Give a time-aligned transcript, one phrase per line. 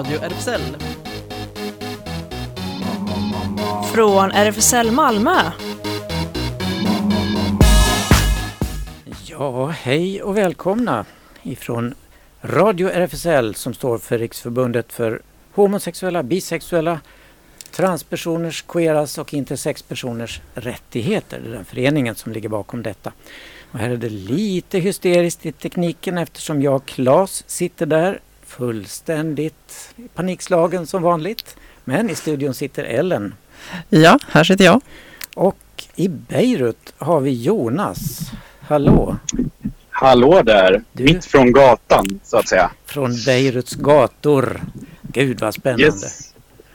[0.00, 0.60] Radio RFSL.
[3.94, 5.36] Från RFSL Malmö.
[9.26, 11.04] Ja, hej och välkomna
[11.42, 11.94] ifrån
[12.42, 15.22] Radio RFSL som står för Riksförbundet för
[15.54, 17.00] homosexuella, bisexuella,
[17.70, 21.40] transpersoners, queeras och intersexpersoners rättigheter.
[21.40, 23.12] Det är den föreningen som ligger bakom detta.
[23.72, 30.86] Och här är det lite hysteriskt i tekniken eftersom jag, Klas, sitter där fullständigt panikslagen
[30.86, 31.56] som vanligt.
[31.84, 33.34] Men i studion sitter Ellen.
[33.88, 34.80] Ja, här sitter jag.
[35.36, 35.56] Och
[35.96, 38.20] i Beirut har vi Jonas.
[38.60, 39.16] Hallå!
[39.90, 40.82] Hallå där!
[40.92, 42.70] Du- Mitt från gatan, så att säga.
[42.84, 44.60] Från Beiruts gator.
[45.02, 45.84] Gud vad spännande.
[45.84, 46.29] Yes.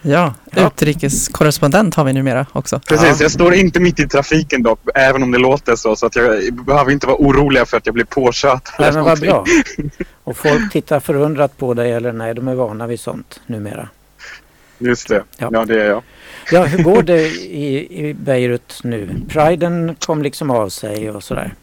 [0.08, 0.68] Ja, Ja.
[0.68, 2.80] utrikeskorrespondent har vi numera också.
[2.80, 3.16] Precis, Ja.
[3.24, 5.96] jag står inte mitt i trafiken dock, även om det låter så.
[5.96, 8.70] Så att jag behöver inte vara orolig för att jag blir påkört.
[8.80, 9.46] Nej, men vad bra.
[10.24, 13.90] Och folk tittar förundrat på dig eller nej, de är vana vid sånt numera.
[14.80, 15.50] Just det, Ja.
[15.52, 15.66] ja.
[15.66, 16.04] det är jag.
[16.52, 19.10] Ja, hur går det i, i Beirut nu?
[19.30, 21.54] Priden kom liksom av sig och sådär.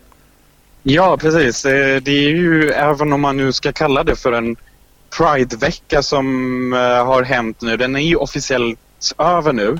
[0.82, 1.64] Ja, precis.
[1.64, 4.56] Eh, Det är ju, även om man nu ska kalla det för en
[5.16, 7.76] Pride-vecka som eh, har hänt nu.
[7.76, 8.78] Den är ju officiellt
[9.18, 9.78] över nu.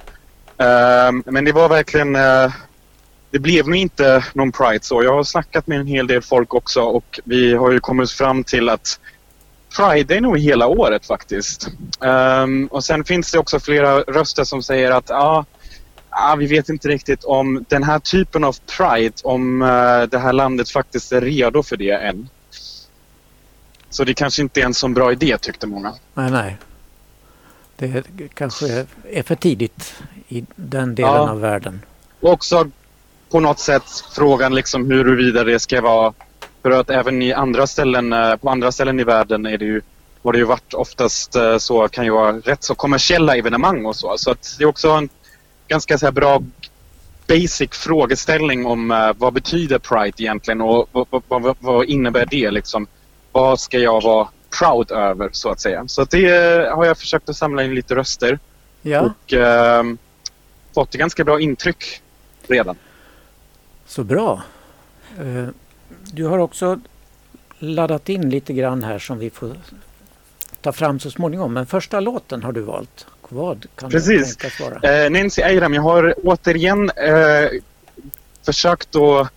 [0.58, 2.16] Ehm, men det var verkligen...
[2.16, 2.52] Eh,
[3.30, 5.02] det blev nog inte någon Pride så.
[5.02, 8.44] Jag har snackat med en hel del folk också och vi har ju kommit fram
[8.44, 8.98] till att
[9.76, 11.68] Pride är nog hela året faktiskt.
[12.00, 15.44] Um, och sen finns det också flera röster som säger att ja,
[16.10, 20.32] ah, vi vet inte riktigt om den här typen av Pride, om uh, det här
[20.32, 22.28] landet faktiskt är redo för det än.
[23.92, 25.94] Så det kanske inte är en så bra idé tyckte många.
[26.14, 26.56] Nej, nej.
[27.76, 29.94] Det kanske är för tidigt
[30.28, 31.30] i den delen Ja.
[31.30, 31.80] av världen.
[32.20, 32.70] Och också
[33.30, 33.82] på något sätt
[34.14, 36.12] frågan liksom huruvida det ska vara
[36.62, 39.80] för att även i andra ställen, eh, på andra ställen i världen är det ju,
[40.22, 43.96] har det ju varit oftast eh, så, kan ju vara rätt så kommersiella evenemang och
[43.96, 44.14] så.
[44.18, 45.08] Så att det är också en
[45.68, 46.42] ganska så här bra
[47.26, 52.50] basic frågeställning om eh, vad betyder Pride egentligen och vad, vad, vad, vad innebär det
[52.50, 52.86] liksom?
[53.32, 54.28] Vad ska jag vara
[54.58, 55.84] proud över så att säga?
[55.88, 56.26] Så det
[56.66, 58.38] eh, har jag försökt att samla in lite röster
[58.82, 59.84] Ja, och eh,
[60.74, 62.02] fått ganska bra intryck
[62.46, 62.76] redan.
[63.86, 64.42] så bra.
[65.18, 65.46] Eh,
[66.12, 66.80] Du har också
[67.58, 69.56] laddat in lite grann här som vi får
[70.60, 71.52] ta fram så småningom.
[71.52, 73.06] Men första låten har du valt.
[73.28, 74.36] Vad kan Precis.
[74.36, 75.04] det tänkas vara?
[75.04, 77.48] Eh, Nancy Eiram, jag har återigen eh,
[78.46, 79.28] försökt att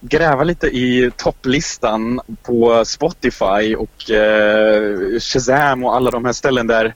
[0.00, 6.94] gräva lite i topplistan på Spotify och eh, Shazam och alla de här ställen där,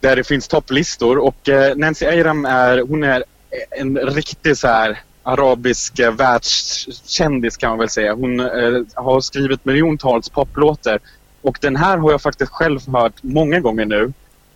[0.00, 1.18] där det finns topplistor.
[1.18, 3.24] Och eh, Nancy Eiram är, hon är
[3.70, 8.14] en riktig så här arabisk eh, världskändis kan man väl säga.
[8.14, 10.98] Hon eh, har skrivit miljontals poplåtar
[11.42, 14.12] och den här har jag faktiskt själv hört många gånger nu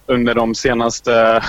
[0.06, 1.42] under de senaste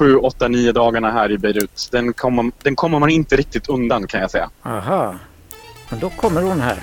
[0.00, 1.88] sju, åtta, nio dagarna här i Beirut.
[1.92, 4.50] Den kommer, den kommer man inte riktigt undan kan jag säga.
[4.62, 5.14] Aha,
[5.88, 6.78] men då kommer hon här.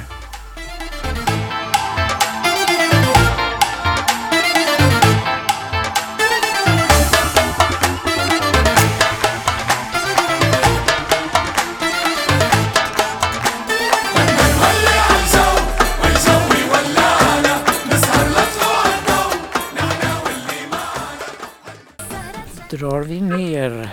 [22.97, 23.90] Drar vi ner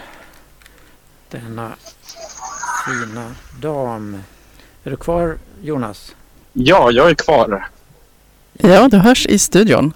[1.30, 1.72] denna
[2.86, 4.22] fina dam.
[4.84, 6.14] Är du kvar Jonas?
[6.52, 7.66] Ja, jag är kvar.
[8.52, 9.92] Ja, du hörs i studion.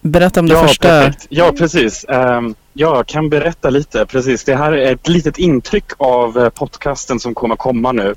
[0.00, 0.88] Berätta om det ja, första.
[0.88, 1.26] perfekt.
[1.28, 2.04] Ja, precis.
[2.08, 4.06] Um, jag kan berätta lite.
[4.06, 4.44] Precis.
[4.44, 8.14] Det här är ett litet intryck av eh, podcasten som kommer komma nu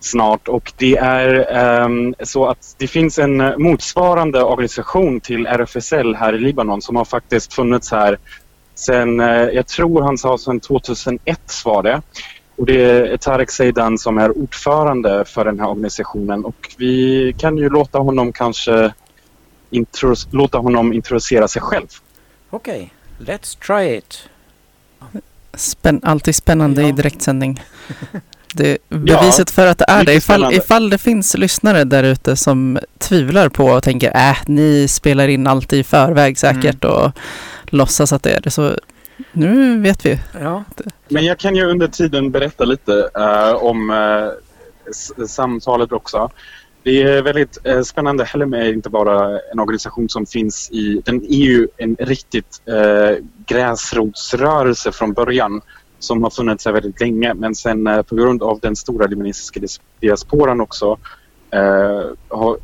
[0.00, 0.48] snart.
[0.48, 6.32] Och det är ehm, så att det finns en eh, motsvarande organisation till RFSL här
[6.32, 8.18] i Libanon som har faktiskt funnits här
[8.80, 12.02] sen, eh, jag tror han sa sedan 2001 var det.
[12.56, 17.56] Och det är Tarek Seidan som är ordförande för den här organisationen och vi kan
[17.56, 18.92] ju låta honom kanske
[20.30, 21.86] låta honom introducera sig själv.
[22.50, 24.28] Okej, let's try it.
[25.54, 26.88] Spänn, alltid spännande Ja.
[26.88, 27.60] i direktsändning.
[28.54, 32.78] Det, beviset för att det är det, ifall, ifall det finns lyssnare där ute som
[32.98, 37.10] tvivlar på och tänker äh, ni spelar in allt i förväg säkert och
[37.70, 38.50] låtsas att det är det.
[38.50, 38.76] Så
[39.32, 40.18] nu vet vi.
[40.40, 40.64] Ja,
[41.08, 43.90] Men jag kan ju under tiden berätta lite eh, om
[44.90, 46.30] s- samtalet också.
[46.82, 48.24] Det är väldigt eh, spännande.
[48.24, 51.02] Helm är inte bara en organisation som finns i...
[51.04, 55.60] Den är ju en riktigt eh, gräsrotsrörelse från början
[55.98, 59.60] som har funnits här väldigt länge men sen eh, på grund av den stora libanesiska
[60.00, 60.98] diasporan också
[61.50, 62.56] eh, har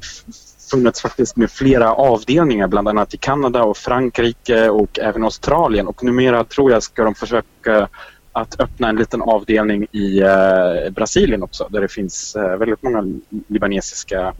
[0.70, 6.04] funnits faktiskt med flera avdelningar bland annat i Kanada och Frankrike och även Australien och
[6.04, 7.88] numera tror jag ska de försöka
[8.32, 13.04] att öppna en liten avdelning i eh, Brasilien också där det finns eh, väldigt många
[13.48, 14.34] libanesiska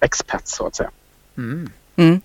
[0.00, 0.90] expats så att säga.
[1.36, 1.70] Mm.
[1.96, 2.20] Mm.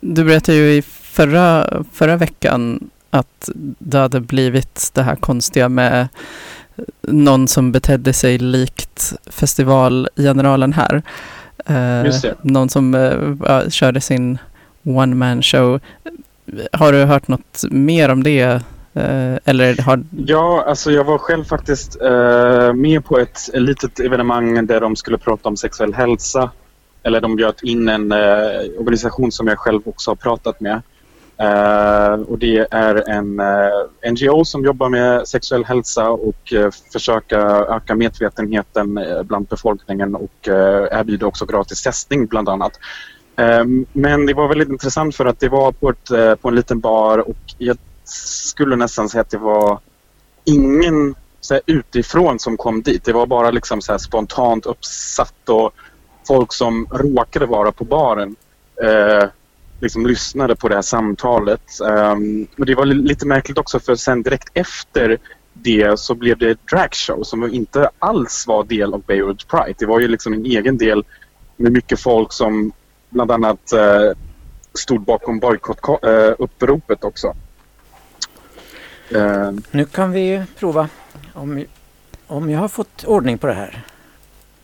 [0.00, 3.48] Du berättade ju i förra, förra veckan att
[3.78, 6.08] det hade blivit det här konstiga med
[7.00, 11.02] någon som betedde sig likt festivalgeneralen här.
[11.66, 12.94] Eh, någon som
[13.46, 14.38] ja, körde sin
[14.82, 15.80] one man show.
[16.72, 18.42] Har du hört något mer om det?
[18.94, 20.04] Eh, eller har...
[20.26, 21.96] Ja, alltså jag var själv faktiskt
[22.74, 26.50] med på ett litet evenemang där de skulle prata om sexuell hälsa.
[27.02, 28.12] Eller de bjöd in en
[28.78, 30.82] organisation som jag själv också har pratat med.
[31.38, 37.38] Eh, och det är en eh, NGO som jobbar med sexuell hälsa och eh, försöka
[37.68, 40.48] öka medvetenheten eh, bland befolkningen och
[40.90, 42.72] erbjuder också gratis testning bland annat.
[43.36, 46.80] Ehm, men det var väldigt intressant för att det var på, ett, på en liten
[46.80, 49.78] bar och jag skulle nästan säga att det var
[50.44, 53.04] ingen så här, utifrån som kom dit.
[53.04, 55.74] Det var bara liksom så här, spontant uppsatt och
[56.26, 58.36] folk som råkade vara på baren
[58.82, 59.28] eh,
[59.80, 61.62] liksom lyssnade på det här samtalet.
[61.80, 65.18] Um, men det var lite märkligt också för sen direkt efter
[65.52, 69.74] det så blev det ett dragshow som inte alls var del av Beirut Pride.
[69.78, 71.04] Det var ju liksom en egen del
[71.56, 72.72] med mycket folk som
[73.10, 74.12] bland annat uh,
[74.74, 77.34] stod bakom bojkottupropet eh, också.
[79.14, 79.50] Uh.
[79.70, 80.88] Nu kan vi prova
[81.32, 81.64] om,
[82.26, 83.84] om jag har fått ordning på det här.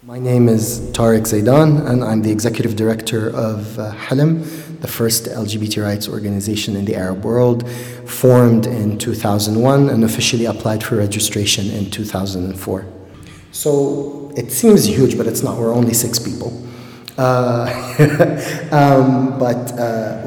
[0.03, 4.41] My name is Tariq Zaidan, and I'm the executive director of uh, Halim,
[4.81, 7.69] the first LGBT rights organization in the Arab world,
[8.07, 12.87] formed in 2001 and officially applied for registration in 2004.
[13.53, 15.59] So it seems huge, but it's not.
[15.59, 16.67] We're only six people.
[17.19, 17.69] Uh,
[18.73, 20.23] um, but uh,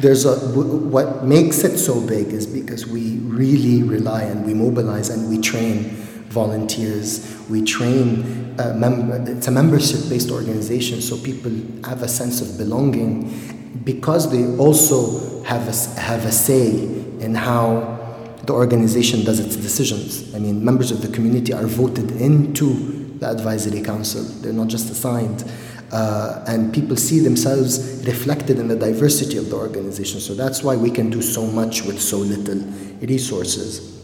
[0.00, 5.10] there's a, what makes it so big is because we really rely and we mobilize
[5.10, 5.94] and we train
[6.30, 7.36] volunteers.
[7.50, 11.52] We train mem- it's a membership-based organization, so people
[11.84, 16.82] have a sense of belonging because they also have a, have a say
[17.20, 17.98] in how
[18.44, 20.34] the organization does its decisions.
[20.34, 24.22] I mean, members of the community are voted into the advisory council.
[24.22, 25.44] They're not just assigned.
[25.92, 30.20] Uh, and people see themselves reflected in the diversity of the organization.
[30.20, 32.60] So that's why we can do so much with so little
[33.00, 33.99] resources.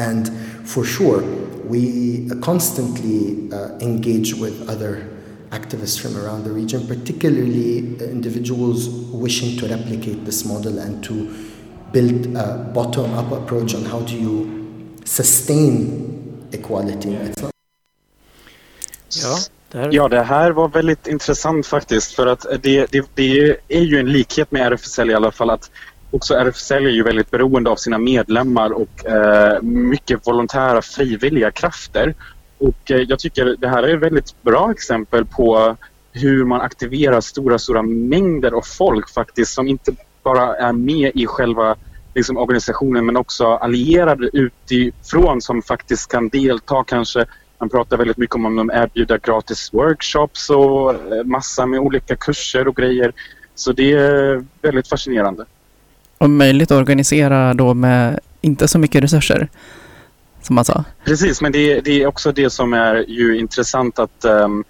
[0.00, 0.28] And
[0.66, 1.20] for sure,
[1.64, 5.08] we constantly uh, engage with other
[5.50, 7.78] activists from around the region, particularly
[8.18, 11.14] individuals wishing to replicate this model and to
[11.92, 17.10] build a bottom up approach on how do you sustain equality.
[17.10, 17.50] It's not
[19.22, 19.38] Ja,
[19.70, 19.88] där.
[19.92, 24.12] Ja, det här var väldigt intressant faktiskt för att det, det, det är ju en
[24.12, 25.70] likhet med RFSL i alla fall att
[26.10, 32.14] också RFSL är ju väldigt beroende av sina medlemmar och eh, mycket volontära frivilliga krafter.
[32.58, 35.76] Och eh, jag tycker det här är ett väldigt bra exempel på
[36.12, 39.92] hur man aktiverar stora, stora mängder av folk faktiskt som inte
[40.22, 41.76] bara är med i själva
[42.14, 47.26] liksom, organisationen men också allierade utifrån som faktiskt kan delta kanske
[47.60, 52.16] man pratar väldigt mycket om att de erbjuder gratis workshops och eh, massa med olika
[52.16, 53.12] kurser och grejer.
[53.54, 55.44] Så det är väldigt fascinerande.
[56.24, 59.48] Om möjligt organisera då med inte så mycket resurser,
[60.42, 60.84] som man sa.
[61.04, 64.64] Precis, men det, det är också det som är ju intressant att um,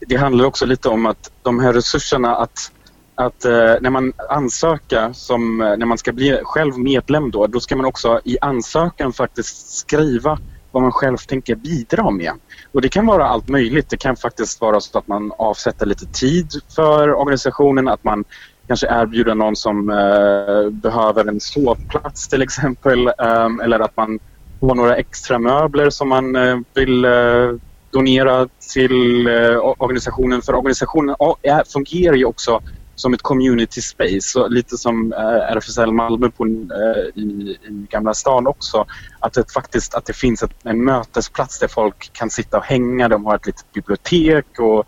[0.00, 2.72] det handlar också lite om att de här resurserna att
[3.14, 7.60] att eh, när man ansöker, som, eh, när man ska bli själv medlem då, då
[7.60, 10.38] ska man också i ansökan faktiskt skriva
[10.72, 12.32] vad man själv tänker bidra med.
[12.72, 13.90] Och det kan vara allt möjligt.
[13.90, 18.24] Det kan faktiskt vara så att man avsätter lite tid för organisationen, att man
[18.70, 24.18] kanske erbjuda någon som eh, behöver en sovplats till exempel ehm, eller att man
[24.60, 27.52] har några extra möbler som man eh, vill eh,
[27.90, 30.42] donera till eh, organisationen.
[30.42, 32.60] För organisationen är, fungerar ju också
[32.94, 38.14] som ett community space, så lite som eh, RFSL Malmö på, eh, i, i Gamla
[38.14, 38.86] stan också.
[39.20, 43.08] Att det faktiskt att det finns ett, en mötesplats där folk kan sitta och hänga.
[43.08, 44.86] De har ett litet bibliotek och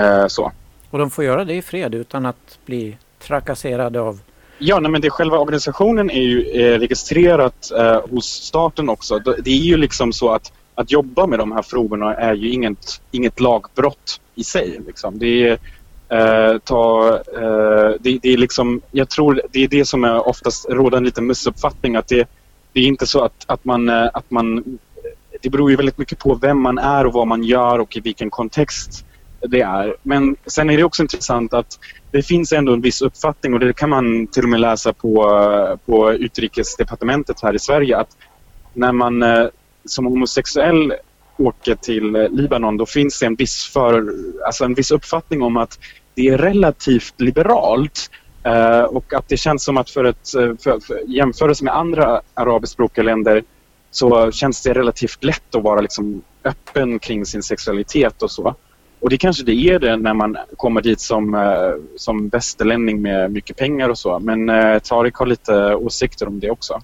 [0.00, 0.52] eh, så.
[0.90, 4.20] Och de får göra det i fred utan att bli trakasserade av...
[4.58, 9.18] Ja, nej, men det, själva organisationen är ju eh, registrerat eh, hos staten också.
[9.18, 13.00] Det är ju liksom så att att jobba med de här frågorna är ju inget,
[13.10, 14.80] inget lagbrott i sig.
[14.86, 15.18] Liksom.
[15.18, 20.04] Det, är, eh, ta, eh, det, det är liksom, jag tror det är det som
[20.04, 22.28] är oftast råder en liten missuppfattning att det,
[22.72, 24.78] det är inte så att, att, man, eh, att man...
[25.42, 28.00] Det beror ju väldigt mycket på vem man är och vad man gör och i
[28.00, 29.04] vilken kontext
[29.48, 29.96] det är.
[30.02, 31.78] Men sen är det också intressant att
[32.10, 35.78] det finns ändå en viss uppfattning och det kan man till och med läsa på,
[35.86, 38.16] på utrikesdepartementet här i Sverige att
[38.74, 39.46] när man eh,
[39.84, 40.92] som homosexuell
[41.36, 44.14] åker till eh, Libanon då finns det en viss, för,
[44.46, 45.78] alltså en viss uppfattning om att
[46.14, 48.10] det är relativt liberalt
[48.44, 53.04] eh, och att det känns som att för ett för, för jämförelse med andra arabiskspråkiga
[53.04, 53.42] länder
[53.90, 58.54] så känns det relativt lätt att vara liksom öppen kring sin sexualitet och så.
[59.00, 63.32] Och det kanske det är det när man kommer dit som, eh, som västerlänning med
[63.32, 64.18] mycket pengar och så.
[64.18, 66.80] Men eh, Tarik har lite åsikter om det också.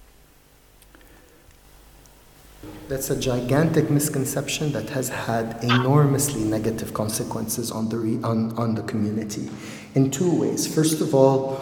[2.89, 8.75] That's a gigantic misconception that has had enormously negative consequences on the, re- on, on
[8.75, 9.49] the community
[9.93, 10.75] in two ways.
[10.75, 11.57] First of all,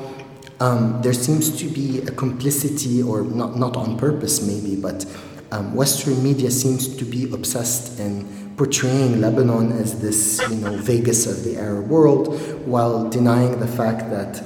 [0.59, 5.05] um, there seems to be a complicity, or not, not on purpose maybe, but
[5.51, 11.25] um, Western media seems to be obsessed in portraying Lebanon as this, you know, Vegas
[11.25, 12.27] of the Arab world,
[12.65, 14.43] while denying the fact that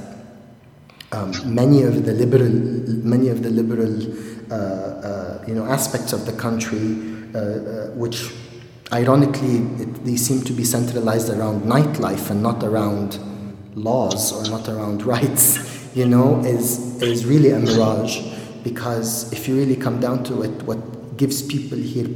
[1.11, 3.95] um, many of the liberal, many of the liberal,
[4.51, 6.97] uh, uh, you know, aspects of the country,
[7.33, 8.31] uh, uh which,
[8.91, 13.19] ironically, it, they seem to be centralized around nightlife and not around
[13.75, 18.21] laws or not around rights, you know, is is really a mirage.
[18.63, 22.07] Because if you really come down to it, what gives people here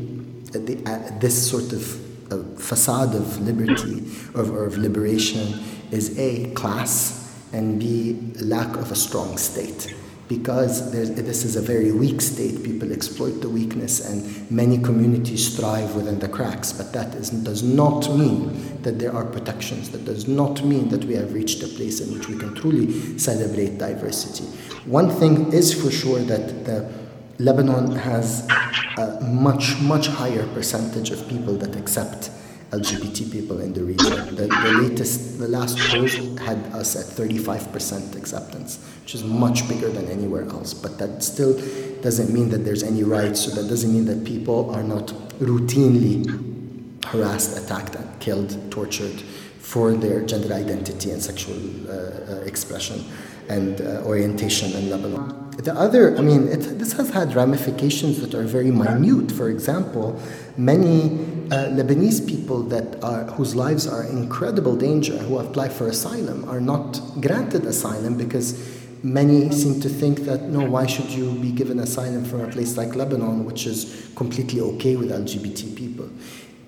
[0.60, 5.60] the, uh, this sort of uh, facade of liberty or, or of liberation
[5.92, 9.96] is a class and b lack of a strong state.
[10.30, 15.96] Because this is a very weak state people exploit the weakness and many communities thrive
[15.96, 16.72] within the cracks.
[16.72, 19.92] But that is, does not mean that there are protections.
[19.92, 23.20] That does not mean that we have reached a place in which we can truly
[23.20, 24.46] celebrate diversity.
[24.86, 27.03] One thing is for sure that the
[27.40, 28.48] Lebanon has
[28.98, 32.30] a much, much higher percentage of people that accept
[32.72, 34.36] LGBT people in the region.
[34.36, 39.90] The, the latest, the last poll had us at 35% acceptance, which is much bigger
[39.90, 40.74] than anywhere else.
[40.74, 41.54] But that still
[42.02, 45.08] doesn't mean that there's any rights, so that doesn't mean that people are not
[45.40, 46.26] routinely
[47.06, 49.22] harassed, attacked, killed, tortured
[49.60, 51.56] for their gender identity and sexual
[51.90, 53.04] uh, uh, expression
[53.50, 55.43] and uh, orientation in Lebanon.
[55.58, 59.32] The other, I mean, it, this has had ramifications that are very minute.
[59.32, 60.20] For example,
[60.58, 61.12] many
[61.52, 66.50] uh, Lebanese people that are, whose lives are in incredible danger, who apply for asylum,
[66.50, 71.52] are not granted asylum because many seem to think that no, why should you be
[71.52, 76.10] given asylum from a place like Lebanon, which is completely okay with LGBT people?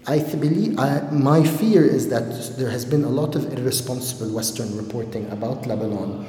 [0.08, 4.78] I believe I, my fear is that there has been a lot of irresponsible Western
[4.78, 6.28] reporting about Lebanon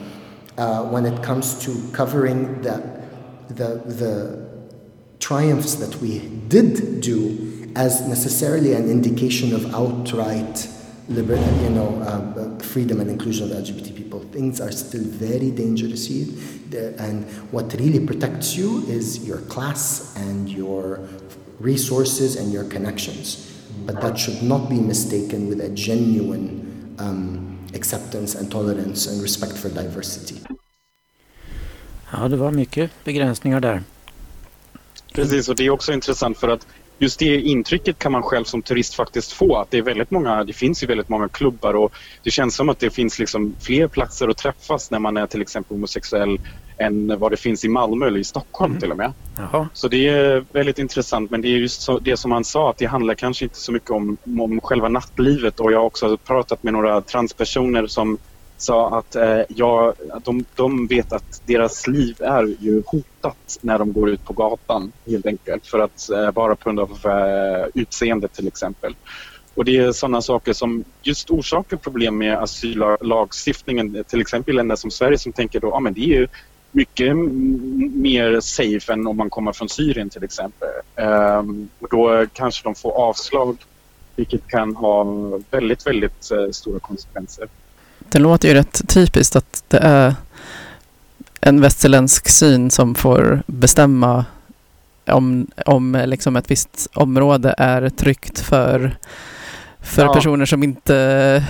[0.59, 3.03] uh, when it comes to covering the,
[3.49, 4.47] the, the
[5.21, 10.69] triumphs that we did do as necessarily an indication of outright
[11.09, 14.21] liber- you know, uh, freedom and inclusion of LGBT people.
[14.21, 16.27] Things are still very dangerous here,
[16.99, 21.09] and what really protects you is your class and your
[21.61, 23.53] resources and your connections.
[23.85, 29.59] But that should not be mistaken with a genuine um, acceptance and tolerance and respect
[29.59, 30.35] for diversity.
[32.13, 33.83] Ja, det var mycket begränsningar där.
[35.13, 36.67] Precis, och det är också intressant för att
[36.99, 39.57] just det intrycket kan man själv som turist faktiskt få.
[39.57, 42.69] Att det, är väldigt många, det finns ju väldigt många klubbar och det känns som
[42.69, 46.41] att det finns liksom fler platser att träffas när man är till exempel homosexuell
[46.79, 48.81] än vad det finns i Malmö eller i Stockholm mm.
[48.81, 49.13] till och med.
[49.37, 49.69] Jaha.
[49.73, 52.79] Så det är väldigt intressant men det är just så, det som han sa att
[52.79, 56.63] det handlar kanske inte så mycket om, om själva nattlivet och jag har också pratat
[56.63, 58.19] med några transpersoner som
[58.57, 59.95] sa att eh, ja,
[60.25, 64.93] de, de vet att deras liv är ju hotat när de går ut på gatan
[65.07, 68.95] helt enkelt för att eh, bara på grund av eh, utseendet till exempel.
[69.55, 74.77] Och det är sådana saker som just orsakar problem med asyllagstiftningen till exempel i länder
[74.77, 76.29] som Sverige som tänker då, ja men det är ju
[76.73, 77.17] mycket
[77.97, 80.69] mer safe än om man kommer från Syrien till exempel.
[80.97, 83.57] Um, och då kanske de får avslag
[84.17, 85.05] vilket kan ha
[85.51, 87.49] väldigt, väldigt uh, stora konsekvenser.
[88.09, 90.15] Det låter ju rätt typiskt att det är
[91.41, 94.25] en västerländsk syn som får bestämma
[95.07, 98.97] om, om liksom ett visst område är tryggt för,
[99.81, 100.15] för ja.
[100.15, 101.45] personer som inte,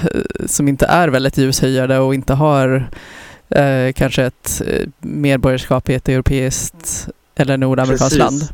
[0.47, 2.91] som inte är väldigt ljushöjade och inte har
[3.49, 8.49] eh, kanske ett eh, medborgarskap i ett europeiskt eller nordamerikanskt land.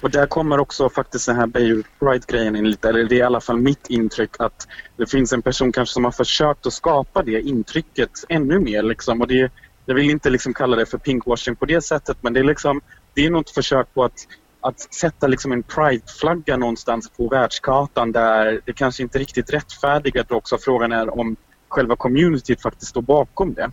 [0.00, 3.22] Och där kommer också faktiskt den här Beirut Pride-grejen in lite, eller det är i
[3.22, 7.22] alla fall mitt intryck att det finns en person kanske som har försökt att skapa
[7.22, 9.20] det intrycket ännu mer liksom.
[9.20, 9.52] Och det,
[9.86, 12.80] jag vill inte liksom kalla det för pinkwashing på det sättet men det är liksom,
[13.14, 14.26] det är något försök på att
[14.60, 20.58] att sätta liksom en prideflagga någonstans på världskartan där det kanske inte riktigt rättfärdigat också
[20.58, 21.36] frågan är om
[21.68, 23.70] själva communityt faktiskt står bakom det.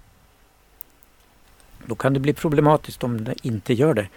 [1.86, 4.08] Då kan det bli problematiskt om det inte gör det.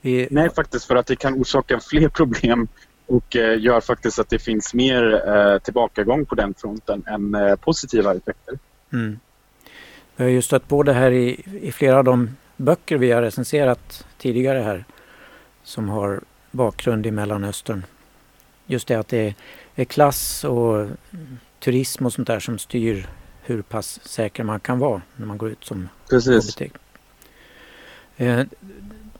[0.00, 0.28] Vi...
[0.30, 2.68] Nej, faktiskt för att det kan orsaka fler problem
[3.06, 7.56] och eh, gör faktiskt att det finns mer eh, tillbakagång på den fronten än eh,
[7.56, 8.58] positiva effekter.
[8.92, 9.18] Mm.
[10.16, 13.22] Vi har ju stött på det här i, i flera av de böcker vi har
[13.22, 14.84] recenserat tidigare här
[15.62, 17.84] som har bakgrund i Mellanöstern.
[18.66, 19.34] Just det att det
[19.74, 20.86] är klass och
[21.60, 23.08] turism och sånt där som styr
[23.42, 26.56] hur pass säker man kan vara när man går ut som Precis.
[26.56, 26.72] HBT.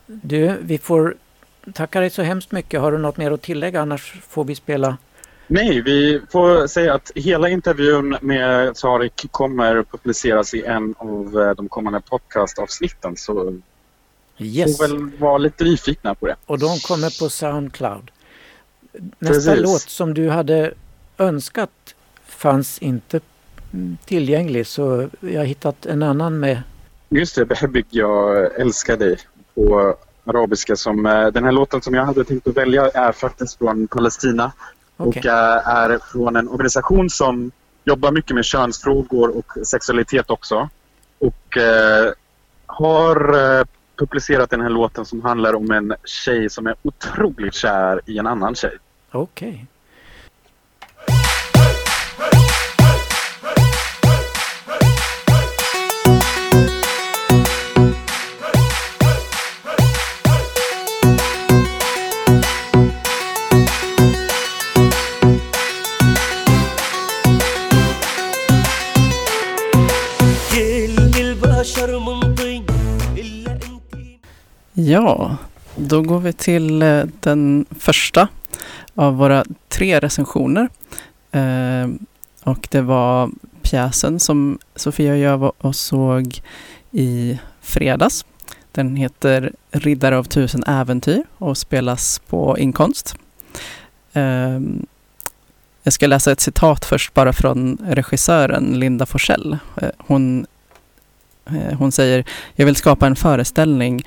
[0.08, 1.16] Du, vi får
[1.74, 2.80] tacka dig så hemskt mycket.
[2.80, 4.96] Har du något mer att tillägga annars får vi spela
[5.50, 11.50] Nej, vi får säga att hela intervjun med Tarik kommer publiceras i en av eh,
[11.50, 13.16] de kommande podcastavsnitten.
[13.16, 13.58] Så
[14.38, 14.78] yes.
[14.78, 16.36] får väl vara lite nyfikna på det.
[16.46, 18.10] Och de kommer på Soundcloud.
[19.18, 19.62] Nästa Precis.
[19.62, 20.74] låt som du hade
[21.18, 23.20] önskat fanns inte
[24.04, 26.62] tillgänglig så jag har hittat en annan med.
[27.08, 29.18] Just det, Behebig, jag älskar dig
[29.58, 30.76] på arabiska.
[30.76, 34.52] Som, eh, den här låten som jag hade tänkt att välja är faktiskt från Palestina
[34.96, 35.20] okay.
[35.20, 37.50] och eh, är från en organisation som
[37.84, 40.68] jobbar mycket med könsfrågor och sexualitet också.
[41.18, 42.12] Och eh,
[42.66, 48.18] har publicerat den här låten som handlar om en tjej som är otroligt kär i
[48.18, 48.78] en annan tjej.
[49.10, 49.48] Okej.
[49.48, 49.64] Okay.
[74.88, 75.37] Ja,
[75.76, 78.28] då går vi till eh, den första
[78.95, 80.68] av våra tre recensioner.
[81.33, 81.88] Eh,
[82.45, 83.30] och det var
[83.62, 86.40] pjäsen som Sofia och jag var och såg
[86.90, 88.24] i fredags.
[88.72, 93.16] Den heter Riddare av tusen äventyr och spelas på Inkonst.
[94.12, 94.61] Eh,
[95.83, 99.59] jag ska läsa ett citat först bara från regissören Linda Forsell.
[99.77, 100.46] Eh, hon,
[101.46, 102.24] eh, hon säger,
[102.55, 104.05] jag vill skapa en föreställning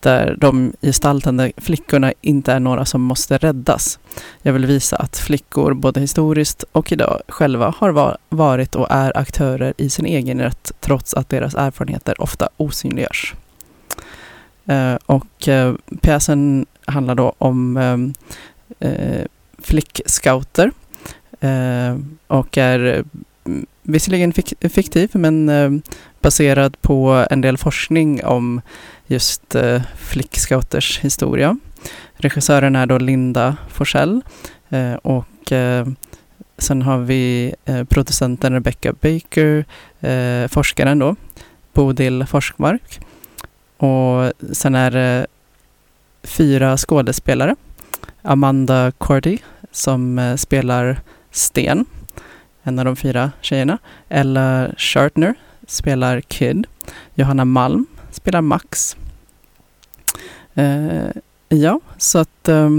[0.00, 3.98] där de gestaltande flickorna inte är några som måste räddas.
[4.42, 9.74] Jag vill visa att flickor, både historiskt och idag, själva har varit och är aktörer
[9.76, 13.34] i sin egen rätt, trots att deras erfarenheter ofta osynliggörs.
[14.68, 17.76] Eh, och eh, pjäsen handlar då om
[18.80, 19.24] eh,
[19.58, 20.72] flickscouter
[22.26, 23.04] och är
[23.44, 25.82] mm, visserligen fiktiv men
[26.20, 28.60] baserad på en del forskning om
[29.08, 31.56] just eh, flickscouters historia.
[32.14, 34.20] Regissören är då Linda Forsell
[34.68, 35.86] eh, och eh,
[36.58, 39.64] sen har vi eh, producenten Rebecca Baker,
[40.00, 41.16] eh, forskaren då,
[41.72, 43.00] Bodil Forskmark
[43.76, 45.26] och sen är det
[46.22, 47.56] fyra skådespelare.
[48.22, 49.38] Amanda Cordy
[49.72, 51.84] som eh, spelar Sten,
[52.62, 53.78] en av de fyra tjejerna.
[54.08, 55.34] Ella Shartner
[55.66, 56.66] spelar Kid.
[57.14, 58.96] Johanna Malm spelar Max.
[60.54, 61.08] Eh,
[61.48, 62.70] ja, så att eh,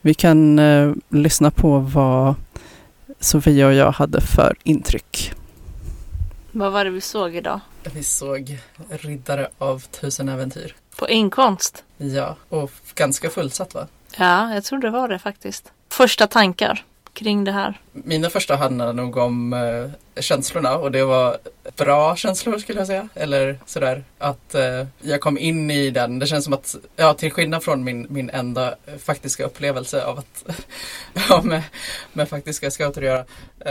[0.00, 2.34] vi kan eh, lyssna på vad
[3.20, 5.32] Sofia och jag hade för intryck.
[6.52, 7.60] Vad var det vi såg idag?
[7.94, 10.74] Vi såg Riddare av tusen äventyr.
[10.96, 11.84] På inkomst?
[11.96, 13.86] Ja, och ganska fullsatt va?
[14.16, 15.72] Ja, jag tror det var det faktiskt.
[15.88, 16.84] Första tankar?
[17.14, 17.80] kring det här?
[17.92, 21.38] Mina första handlade nog om eh, känslorna och det var
[21.76, 23.08] bra känslor skulle jag säga.
[23.14, 26.18] Eller sådär att eh, jag kom in i den.
[26.18, 30.18] Det känns som att, ja till skillnad från min, min enda eh, faktiska upplevelse av
[30.18, 30.44] att
[31.28, 31.62] ha med,
[32.12, 33.24] med faktiska scouter att göra.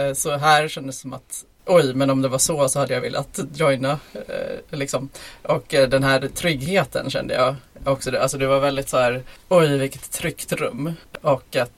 [0.07, 2.93] Eh, så här kändes det som att Oj, men om det var så så hade
[2.93, 3.99] jag velat joina.
[4.13, 5.09] Eh, liksom.
[5.41, 8.17] Och eh, den här tryggheten kände jag också.
[8.17, 10.93] Alltså det var väldigt så här, oj vilket tryggt rum.
[11.21, 11.71] Och att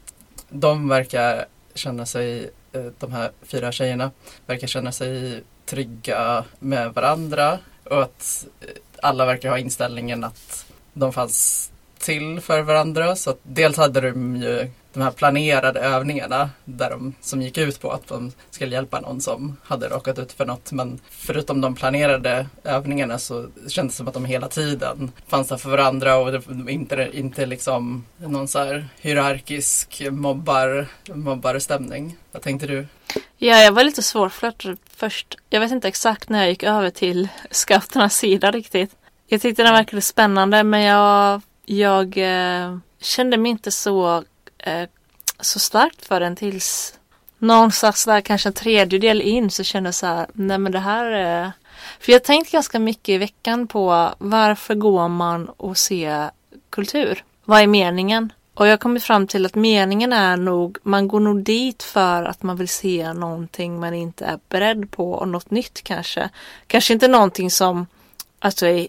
[0.50, 4.12] de verkar känna sig, Eh, de här fyra tjejerna
[4.46, 8.68] verkar känna sig trygga med varandra och att eh,
[9.02, 13.16] alla verkar ha inställningen att de fanns till för varandra.
[13.16, 17.82] Så att dels hade de ju de här planerade övningarna där de, som gick ut
[17.82, 20.72] på att de skulle hjälpa någon som hade råkat ut för något.
[20.72, 25.58] Men förutom de planerade övningarna så kändes det som att de hela tiden fanns där
[25.58, 32.18] för varandra och det var inte, inte liksom någon så här hierarkisk mobbar, mobbarstämning.
[32.32, 32.88] Vad tänkte du?
[33.38, 35.38] Ja, jag var lite svårflörtad först.
[35.50, 38.92] Jag vet inte exakt när jag gick över till scouternas sida riktigt.
[39.28, 44.24] Jag tyckte den verkade spännande men jag, jag eh kände mig inte så,
[44.66, 44.90] eh,
[45.40, 47.00] så starkt för den tills
[47.38, 51.06] någonstans där kanske en tredjedel in så kände jag så här, nej men det här
[51.06, 51.52] är...
[52.00, 56.32] För jag har tänkt ganska mycket i veckan på varför går man och ser
[56.70, 57.24] kultur?
[57.46, 58.34] Vad är meningen?
[58.54, 62.24] Och jag har kommit fram till att meningen är nog, man går nog dit för
[62.24, 66.30] att man vill se någonting man inte är beredd på och något nytt kanske.
[66.68, 67.88] Kanske inte någonting som
[68.40, 68.88] alltså är,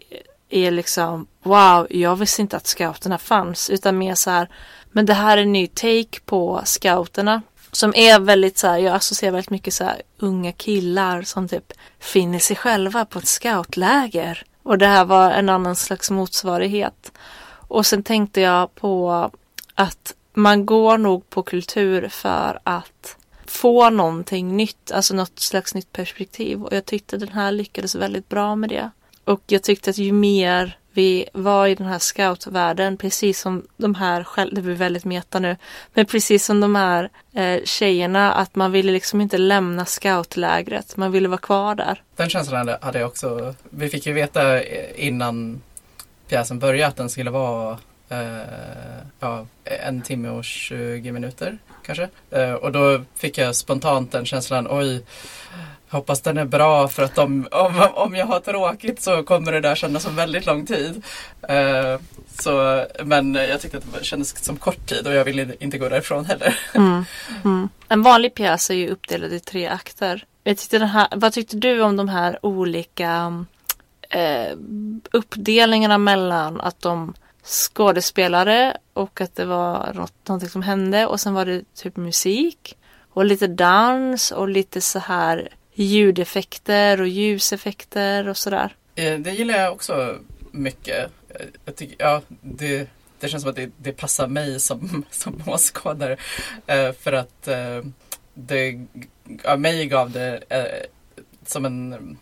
[0.51, 4.49] är liksom wow, jag visste inte att scouterna fanns utan mer så här,
[4.97, 8.95] men det här är en ny take på scouterna som är väldigt så här, jag
[8.95, 14.45] associerar väldigt mycket så här unga killar som typ finner sig själva på ett scoutläger.
[14.63, 17.13] Och det här var en annan slags motsvarighet.
[17.49, 19.31] Och sen tänkte jag på
[19.75, 25.93] att man går nog på kultur för att få någonting nytt, alltså något slags nytt
[25.93, 26.63] perspektiv.
[26.63, 28.91] Och jag tyckte den här lyckades väldigt bra med det.
[29.25, 33.95] Och jag tyckte att ju mer vi var i den här scoutvärlden, precis som de
[33.95, 35.57] här, det blir väldigt meta nu,
[35.95, 41.13] men precis som de här eh, tjejerna, att man ville liksom inte lämna scoutlägret, man
[41.13, 42.03] ville vara kvar där.
[42.17, 43.55] Den känslan hade jag också.
[43.71, 45.63] Vi fick ju veta eh, innan
[46.29, 47.79] pjäsen började att den skulle vara
[49.21, 52.09] ja, en timme och 20 minuter kanske.
[52.31, 55.05] Eh, och då fick jag spontant den känslan, oj,
[55.89, 59.61] hoppas den är bra för att om, om, om jag har tråkigt så kommer det
[59.61, 61.03] där kännas som väldigt lång tid.
[61.51, 62.01] Uh,
[62.39, 65.89] så, men jag tyckte att det kändes som kort tid och jag ville inte gå
[65.89, 66.59] därifrån heller.
[66.75, 67.05] Mm,
[67.45, 67.69] mm.
[67.89, 70.25] En vanlig pjäs är ju uppdelad i tre akter.
[70.45, 73.45] Jag tyckte den här, vad tyckte du om de här olika
[74.11, 74.57] eh,
[75.13, 77.15] uppdelningarna mellan att de
[77.47, 82.77] skådespelare och att det var något, någonting som hände och sen var det typ musik
[83.11, 88.75] och lite dans och lite så här ljudeffekter och ljuseffekter och sådär.
[88.95, 90.19] Eh, det gillar jag också
[90.51, 91.11] mycket.
[91.29, 92.89] Eh, jag tycker, ja, det,
[93.21, 96.17] det känns som att det, det passar mig som, som åskådare.
[96.67, 97.83] Eh, för att eh,
[98.35, 98.87] det,
[99.43, 100.87] ja, mig gav det eh,
[101.47, 102.19] som en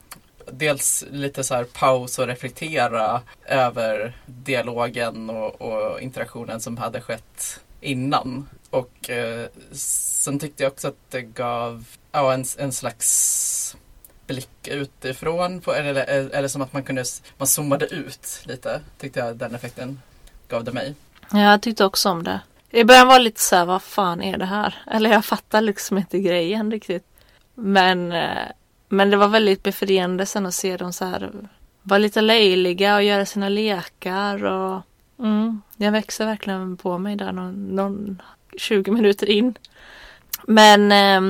[0.53, 7.61] dels lite så här paus och reflektera över dialogen och, och interaktionen som hade skett
[7.81, 8.49] innan.
[8.71, 13.77] Och eh, sen tyckte jag också att det gav ja, en, en slags
[14.27, 15.61] blick utifrån.
[15.61, 16.05] På, eller,
[16.35, 17.05] eller som att man kunde
[17.39, 18.81] man zoomade ut lite.
[18.99, 20.01] Tyckte jag den effekten
[20.49, 20.95] gav det mig.
[21.31, 22.41] Ja, jag tyckte också om det.
[22.71, 24.75] I början var det lite så här, vad fan är det här?
[24.91, 27.05] Eller jag fattar liksom inte grejen riktigt.
[27.55, 28.49] Men, eh,
[28.95, 31.31] men det var väldigt befriande sen att se dem så här
[31.83, 34.83] vara lite löjliga och göra sina lekar och
[35.19, 38.23] mm, jag växer verkligen på mig där någon, någon
[38.59, 39.55] 20 minuter in.
[40.47, 41.21] Men eh,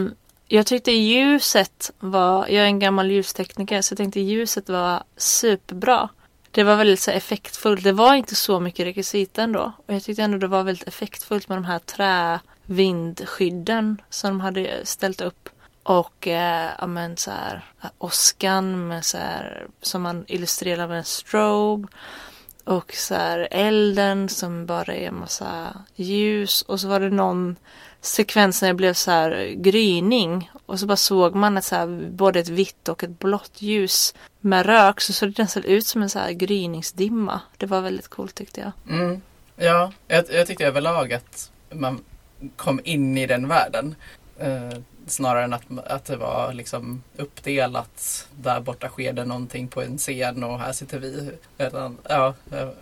[0.48, 6.08] jag tyckte ljuset var, jag är en gammal ljustekniker så jag tänkte ljuset var superbra.
[6.50, 7.84] Det var väldigt så effektfullt.
[7.84, 9.72] Det var inte så mycket rekvisita ändå.
[9.86, 14.86] Och jag tyckte ändå det var väldigt effektfullt med de här trävindskydden som de hade
[14.86, 15.48] ställt upp.
[15.84, 17.64] Och eh, ja, men så här
[17.98, 21.88] åskan med så här, som man illustrerar med en strobe.
[22.64, 26.62] Och så här elden som bara är en massa ljus.
[26.62, 27.56] Och så var det någon
[28.00, 30.50] sekvens när det blev så här gryning.
[30.66, 34.14] Och så bara såg man ett så här, både ett vitt och ett blått ljus
[34.40, 35.00] med rök.
[35.00, 37.40] Så såg det nästan ut som en så här gryningsdimma.
[37.56, 38.98] Det var väldigt coolt tyckte jag.
[38.98, 39.20] Mm.
[39.56, 42.04] Ja, jag, jag tyckte överlag att man
[42.56, 43.94] kom in i den världen.
[44.42, 48.28] Uh snarare än att, att det var liksom uppdelat.
[48.36, 51.30] Där borta sker det någonting på en scen och här sitter vi.
[51.58, 52.34] Utan, ja,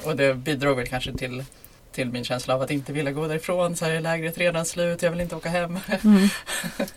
[0.05, 1.45] och det bidrog väl kanske till
[1.93, 3.77] till min känsla av att inte vilja gå därifrån.
[3.77, 5.79] Så här är lägret redan slut, jag vill inte åka hem.
[6.05, 6.29] Mm.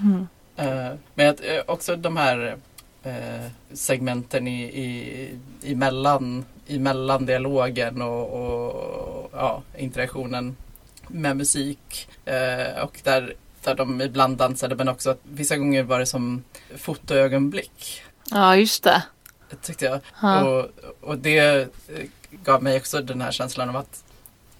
[0.00, 0.26] Mm.
[0.60, 2.56] uh, men uh, också de här
[3.72, 5.30] segmenten i, i,
[5.62, 10.56] i, mellan, i mellan dialogen och, och ja, interaktionen
[11.08, 12.08] med musik.
[12.82, 16.44] och där, där de ibland dansade men också att vissa gånger var det som
[16.76, 18.02] fotoögonblick.
[18.30, 19.02] Ja, just det.
[19.62, 20.00] Tyckte jag.
[20.46, 21.68] Och, och det
[22.30, 24.04] gav mig också den här känslan av att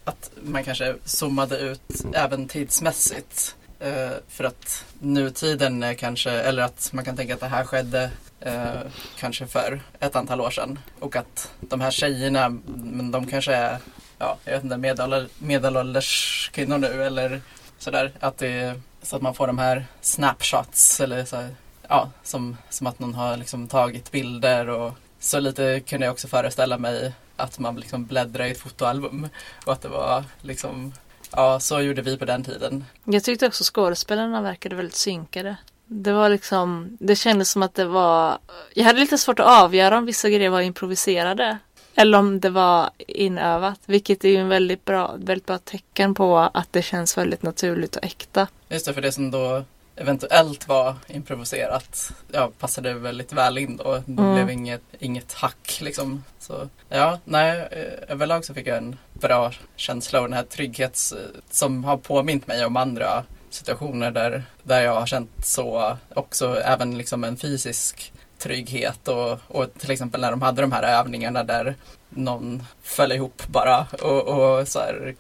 [0.08, 3.56] att man kanske zoomade ut även tidsmässigt.
[3.80, 8.10] Eh, för att nutiden är kanske, eller att man kan tänka att det här skedde
[8.40, 8.80] eh,
[9.18, 10.78] kanske för ett antal år sedan.
[10.98, 13.78] Och att de här tjejerna, men de kanske är,
[14.18, 17.40] ja, jag vet inte, medelålders kvinnor nu eller
[17.78, 18.12] sådär.
[18.20, 21.54] Att det, så att man får de här snapshots eller så här,
[21.88, 26.28] ja, som, som att någon har liksom tagit bilder och så lite kunde jag också
[26.28, 29.28] föreställa mig att man liksom bläddrar i ett fotoalbum.
[29.66, 30.92] Och att det var liksom,
[31.32, 32.84] ja så gjorde vi på den tiden.
[33.04, 35.56] Jag tyckte också skådespelarna verkade väldigt synkade.
[35.86, 38.38] Det var liksom, det kändes som att det var,
[38.74, 41.58] jag hade lite svårt att avgöra om vissa grejer var improviserade.
[42.00, 43.80] Eller om det var inövat.
[43.86, 47.96] Vilket är ju en väldigt bra, väldigt bra tecken på att det känns väldigt naturligt
[47.96, 48.46] och äkta.
[48.68, 49.64] Just det, för det som då
[49.96, 54.02] eventuellt var improviserat ja, passade väldigt väl in då.
[54.06, 54.34] Det Mm.
[54.34, 56.24] blev inget, inget hack liksom.
[56.38, 61.14] Så ja, nej, eh, överlag så fick jag en bra känsla och den här trygghets
[61.50, 66.98] som har påmint mig om andra situationer där, där jag har känt så också även
[66.98, 71.74] liksom en fysisk trygghet och, och till exempel när de hade de här övningarna där
[72.08, 75.14] någon föll ihop bara och, och så här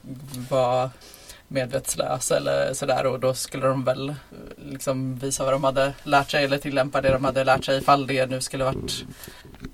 [0.50, 0.90] var
[1.48, 4.14] medvetslös eller sådär och då skulle de väl eh,
[4.56, 8.06] liksom visa vad de hade lärt sig eller tillämpa det de hade lärt sig ifall
[8.06, 9.04] det nu skulle varit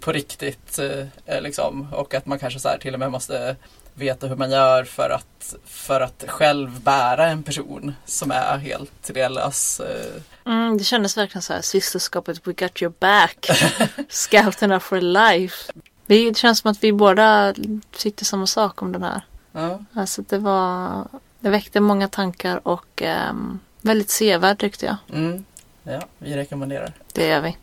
[0.00, 0.78] på riktigt
[1.26, 1.88] eh, liksom.
[1.92, 3.56] Och att man kanske så här till och med måste
[3.94, 9.10] veta hur man gör för att, för att själv bära en person som är helt
[9.10, 9.80] idélös.
[9.80, 10.52] eh.
[10.52, 13.46] Mm, det kändes verkligen så här systerskapet We got your back.
[14.08, 15.72] Scouterna for life.
[16.06, 17.54] Det känns som att vi båda
[17.96, 19.22] tyckte samma sak om den här.
[19.52, 19.84] Ja.
[19.94, 21.04] Alltså det var
[21.40, 24.96] Det väckte många tankar och ehm, väldigt sevärd tyckte jag.
[25.18, 25.44] Mm.
[25.82, 26.92] Ja, vi rekommenderar.
[27.12, 27.56] Det gör vi.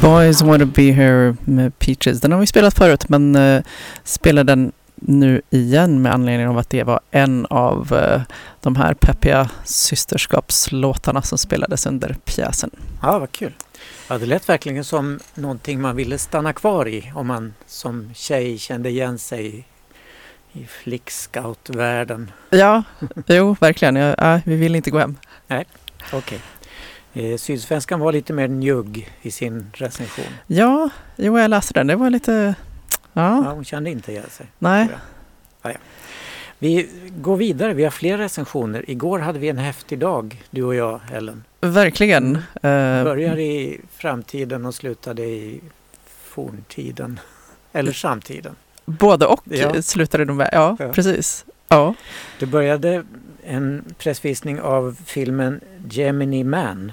[0.00, 2.20] Boys Wanna Be Here med Peaches.
[2.20, 3.62] Den har vi spelat förut men uh,
[4.04, 8.22] spelar den nu igen med anledning av att det var en av eh,
[8.60, 12.70] de här peppiga systerskapslåtarna som spelades under pjäsen.
[13.02, 13.52] Ja, vad kul.
[14.08, 18.58] Ja, det lät verkligen som någonting man ville stanna kvar i om man som tjej
[18.58, 19.64] kände igen sig
[20.52, 22.30] i flickscoutvärlden.
[22.50, 22.82] Ja,
[23.26, 23.96] jo verkligen.
[23.96, 25.16] Ja, vi vill inte gå hem.
[26.12, 26.40] Okej.
[27.12, 30.24] Eh, Sydsvenskan var lite mer njugg i sin recension.
[30.46, 31.86] Ja, jo jag läste den.
[31.86, 32.54] Det var lite...
[33.12, 34.46] Ja, Ja, hon kände inte igen sig.
[34.58, 34.88] nej.
[35.62, 35.78] Ja, ja.
[36.58, 37.74] Vi går vidare.
[37.74, 38.90] Vi har fler recensioner.
[38.90, 41.44] Igår hade vi en häftig dag, du och jag, Ellen.
[41.70, 42.36] Verkligen.
[42.36, 45.60] Eh, Började i framtiden och slutade i
[46.06, 47.20] forntiden.
[47.72, 48.56] Eller samtiden.
[48.84, 49.82] både och Ja.
[49.82, 50.48] slutade de med.
[50.52, 50.88] Ja, Ja.
[50.92, 51.44] precis.
[51.68, 51.94] Ja.
[52.38, 53.04] Det började
[53.44, 56.92] en pressvisning av filmen Gemini Man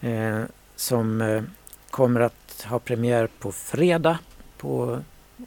[0.00, 0.40] eh,
[0.76, 1.42] som eh,
[1.90, 4.18] kommer att ha premiär på fredag
[4.58, 5.00] på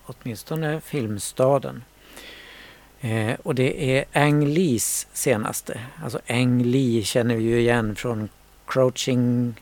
[0.06, 1.84] åtminstone Filmstaden.
[3.02, 5.80] Eh, och det är Ang Lees senaste.
[6.04, 8.30] Alltså Ang Lee känner vi ju igen från
[8.72, 9.54] Crouching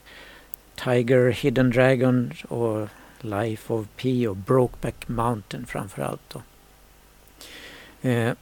[0.74, 2.88] Tiger, Hidden Dragon och
[3.20, 6.34] Life of Pi och Brokeback Mountain framförallt.
[8.02, 8.32] Eh,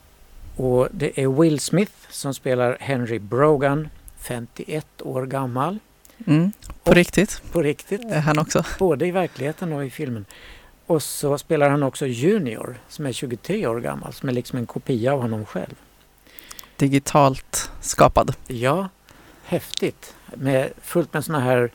[0.57, 5.79] och det är Will Smith som spelar Henry Brogan, 51 år gammal.
[6.27, 6.53] Mm.
[6.85, 7.43] På Och- riktigt.
[7.53, 8.65] På riktigt, han också.
[8.79, 10.25] både i verkligheten och i filmen.
[10.87, 14.67] Och så spelar han också Junior som är 23 år gammal, som är liksom en
[14.67, 15.75] kopia av honom själv.
[16.77, 18.35] Digitalt skapad.
[18.47, 18.89] Ja,
[19.45, 20.15] häftigt.
[20.35, 21.71] Med, fullt med sådana här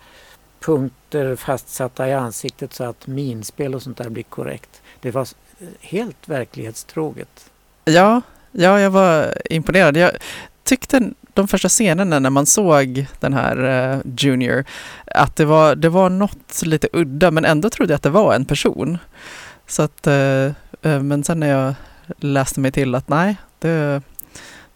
[0.59, 4.81] punkter fastsatta i ansiktet så att minspel och sånt där blir korrekt.
[5.01, 5.27] Det var
[5.59, 7.51] eh, helt verklighetstroget.
[7.85, 9.97] Ja, ja, jag var imponerad.
[9.97, 10.11] Jag
[10.63, 13.63] tyckte de första scenerna när man såg den här
[13.95, 14.65] uh, Junior
[15.05, 18.33] att det var, det var något lite udda men ändå trodde jag att det var
[18.33, 18.97] en person.
[19.67, 20.51] Så att, uh,
[20.85, 21.73] uh, men sen när jag
[22.17, 24.01] läste mig till att nej, det,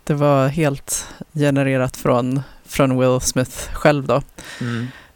[0.04, 4.22] det var helt genererat från, från Will Smith själv då.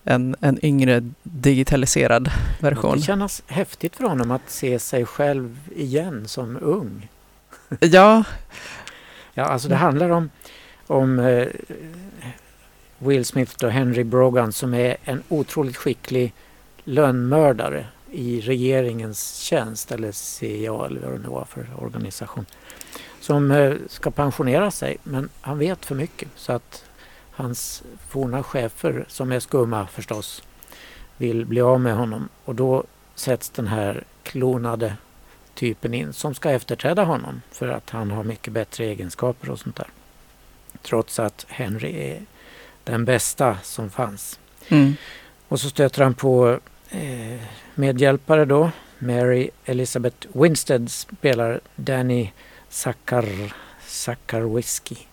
[0.04, 2.98] En, en yngre digitaliserad version.
[2.98, 7.10] Det kännas häftigt för honom att se sig själv igen som ung.
[7.80, 8.24] Ja,
[9.34, 10.30] Ja, alltså det handlar om,
[10.88, 11.48] om eh,
[12.98, 16.34] Will Smith och Henry Brogan som är en otroligt skicklig
[16.84, 22.46] lönnmördare i regeringens tjänst eller CIA eller vad det nu var för organisation.
[23.20, 26.84] Som eh, ska pensionera sig men han vet för mycket så att
[27.42, 30.44] hans forna chefer som är skumma förstås
[31.18, 32.84] vill bli av med honom och då
[33.16, 34.96] sätts den här klonade
[35.54, 39.76] typen in som ska efterträda honom för att han har mycket bättre egenskaper och sånt
[39.76, 39.88] där.
[40.82, 42.26] Trots att Henry är
[42.84, 44.40] den bästa som fanns.
[44.68, 44.94] mm.
[45.48, 47.42] Och så stöter han på eh,
[47.76, 48.72] medhjälpare då.
[49.00, 52.32] Mary Elizabeth Winstead spelar Danny
[52.70, 53.54] Sakar,
[53.88, 55.08] Sakarwiski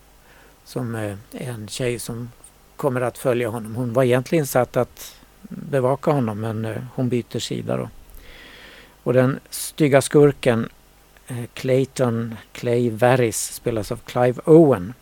[0.69, 2.29] som är en tjej som
[2.75, 3.75] kommer att följa honom.
[3.75, 7.89] Hon var egentligen satt att bevaka honom men eh, hon byter sida då.
[9.03, 10.69] Och den stygga skurken
[11.27, 14.93] eh, Clayton Clay Varys spelas av Clive Owen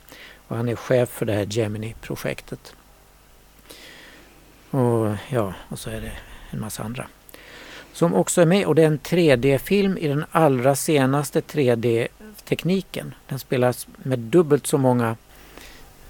[0.47, 2.75] och han är chef för det här Gemini-projektet.
[4.69, 6.11] Och ja, och så är det
[6.49, 7.07] en massa andra.
[7.93, 13.13] som också är med och det är en 3D-film i den allra senaste 3D-tekniken.
[13.27, 15.15] Den spelas med dubbelt så många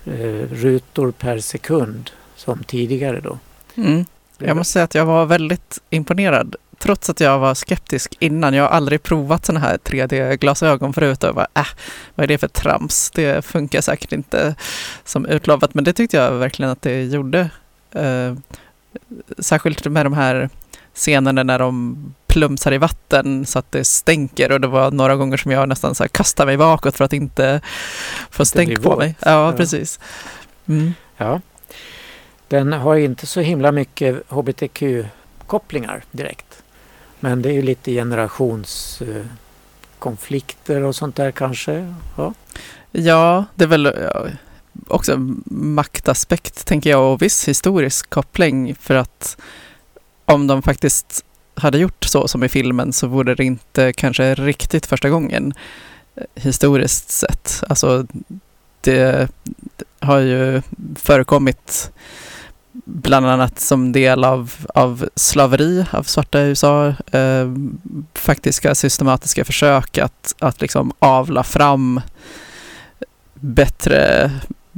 [0.08, 3.40] eh, rutor per sekund som tidigare då.
[3.76, 4.06] Mm.
[4.38, 6.56] Jag måste säga att jag var väldigt imponerad.
[6.80, 8.54] Trots att jag var skeptisk innan.
[8.54, 11.68] Jag har aldrig provat sådana här 3D-glasögon förut och bara, äh,
[12.16, 13.12] vad är det för trams?
[13.12, 14.56] Det funkar säkert inte
[15.04, 15.74] som utlovat.
[15.74, 17.50] Men det tyckte jag verkligen att det gjorde.
[17.92, 18.34] Eh,
[19.38, 20.50] särskilt med de här
[20.94, 21.98] scenerna när de
[22.38, 25.96] plumsar i vatten så att det stänker och det var några gånger som jag nästan
[25.96, 27.62] så här kastade mig bakåt för att inte
[28.30, 29.16] få stänk på mig.
[29.20, 29.58] Ja, Ja.
[29.58, 30.00] precis.
[30.68, 30.94] Mm.
[31.18, 31.42] Ja.
[32.48, 36.64] Den har inte så himla mycket hbtq-kopplingar direkt.
[37.20, 41.94] Men det är ju lite generationskonflikter och sånt där kanske.
[42.18, 42.34] Ja.
[42.92, 43.94] Ja, det är väl
[44.88, 45.16] också
[45.52, 49.38] maktaspekt tänker jag och viss historisk koppling för att
[50.26, 51.24] om de faktiskt
[51.58, 55.54] hade gjort så som i filmen så vore det inte kanske riktigt första gången
[56.16, 57.64] eh, historiskt sett.
[57.70, 58.06] Alltså
[58.82, 59.30] det
[60.00, 60.62] har ju
[60.96, 61.92] förekommit
[62.86, 67.54] bland annat som del av, av slaveri av svarta i USA, eh,
[68.14, 72.02] faktiska systematiska försök att, att liksom avla fram
[73.34, 74.32] bättre,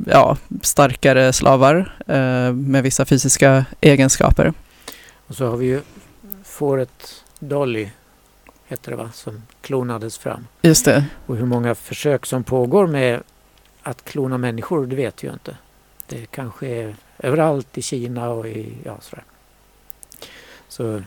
[0.05, 4.53] ja, starkare slavar eh, med vissa fysiska egenskaper.
[5.27, 5.81] Och så har vi ju
[6.59, 7.89] fåret Dolly,
[8.67, 10.47] heter det va, som klonades fram.
[10.61, 11.05] Just det.
[11.25, 13.23] Och hur många försök som pågår med
[13.83, 15.57] att klona människor, det vet jag inte.
[16.07, 19.23] Det kanske är överallt i Kina och i, ja sådär.
[20.67, 21.01] Så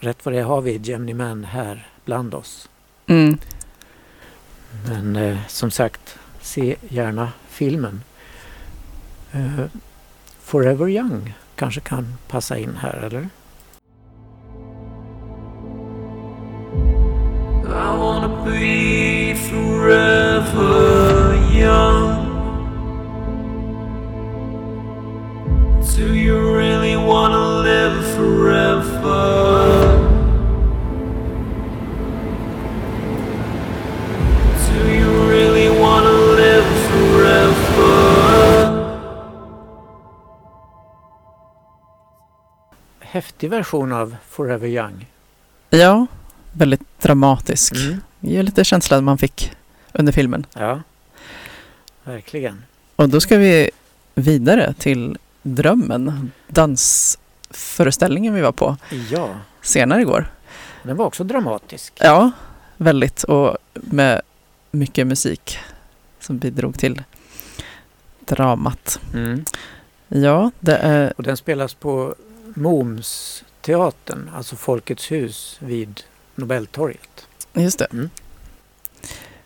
[0.00, 2.68] rätt vad det är har vi Gemini Man här bland oss.
[3.06, 3.38] Mm.
[4.88, 8.02] Men eh, som sagt, se gärna filmen.
[9.32, 9.64] Eh,
[10.40, 13.28] Forever Young kanske kan passa in här, eller?
[17.74, 22.22] I wanna be forever young.
[25.96, 29.98] Do you really wanna live forever?
[34.68, 37.94] Do you really wanna live forever?
[43.00, 45.06] Häftig version av Forever Young.
[45.70, 46.06] Ja,
[46.54, 47.74] väldigt dramatisk.
[47.76, 48.00] Mm.
[48.20, 49.52] Ger lite känslan man fick
[49.92, 50.46] under filmen.
[50.54, 50.82] Ja,
[52.04, 52.62] verkligen.
[52.96, 53.70] Och då ska vi
[54.14, 58.76] vidare till Drömmen, dansföreställningen vi var på
[59.10, 59.28] Ja,
[59.62, 60.32] senare igår.
[60.82, 61.92] den var också dramatisk.
[62.00, 62.30] Ja,
[62.76, 64.20] väldigt och med
[64.70, 65.58] mycket musik
[66.20, 67.02] som bidrog till
[68.20, 69.00] dramat.
[69.14, 69.44] Mm.
[70.08, 72.14] Ja, det är Och den spelas på
[72.54, 76.00] Momsteatern, alltså Folkets hus vid
[76.34, 77.26] Nobeltorget.
[77.54, 77.86] just det.
[77.92, 78.10] Mm.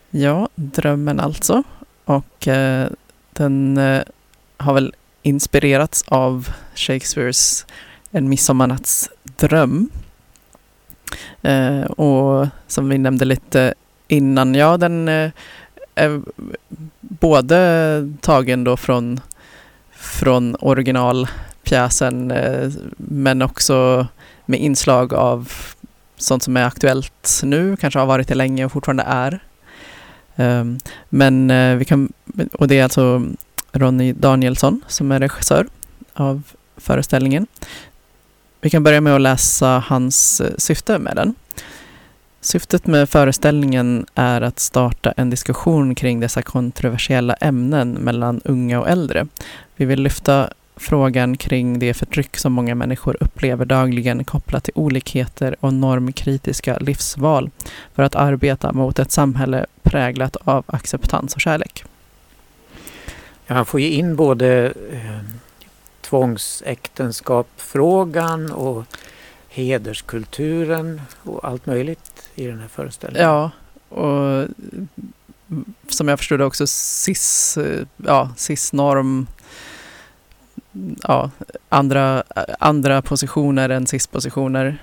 [0.09, 1.63] Ja, Drömmen alltså.
[2.05, 2.87] Och eh,
[3.33, 4.01] den eh,
[4.57, 7.65] har väl inspirerats av Shakespeares
[8.11, 9.89] En midsommarnatts dröm.
[11.41, 13.73] Eh, och som vi nämnde lite
[14.07, 15.31] innan, ja den eh,
[15.95, 16.21] är
[16.99, 19.19] både tagen då från,
[19.91, 24.07] från originalpjäsen eh, men också
[24.45, 25.51] med inslag av
[26.21, 29.39] sånt som är aktuellt nu, kanske har varit det länge och fortfarande är.
[30.35, 30.79] Ehm,
[31.09, 32.13] men eh, vi kan,
[32.53, 33.25] och det är alltså
[33.71, 35.67] Ronny Danielsson som är regissör
[36.13, 36.43] av
[36.77, 37.47] föreställningen.
[38.61, 41.35] Vi kan börja med att läsa hans eh, syfte med den.
[42.41, 48.89] Syftet med föreställningen är att starta en diskussion kring dessa kontroversiella ämnen mellan unga och
[48.89, 49.27] äldre.
[49.75, 50.49] Vi vill lyfta
[50.79, 57.49] frågan kring det förtryck som många människor upplever dagligen kopplat till olikheter och normkritiska livsval
[57.95, 61.83] för att arbeta mot ett samhälle präglat av acceptans och kärlek.
[63.47, 65.19] Ja, han får ju in både eh,
[66.01, 68.83] tvångsäktenskapsfrågan och
[69.49, 73.29] hederskulturen och allt möjligt i den här föreställningen.
[73.29, 73.51] Ja,
[73.89, 74.47] och
[75.89, 79.27] som jag förstod det också cis, eh, ja, cis-norm,
[81.03, 81.31] ja,
[81.69, 82.23] andra,
[82.59, 84.77] andra positioner än cis-positioner.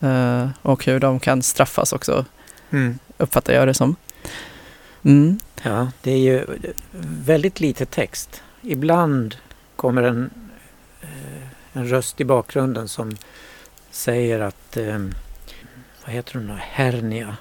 [0.00, 2.24] Eh, och hur de kan straffas också,
[2.72, 2.98] Mm.
[3.18, 3.96] uppfattar jag det som.
[5.02, 5.38] Mm.
[5.62, 6.46] Ja, det är ju
[7.24, 8.42] väldigt lite text.
[8.62, 9.36] Ibland
[9.76, 10.30] kommer en,
[11.00, 11.42] eh,
[11.72, 13.16] en röst i bakgrunden som
[13.90, 14.98] säger att, eh,
[16.04, 17.36] vad heter hon då, Hernia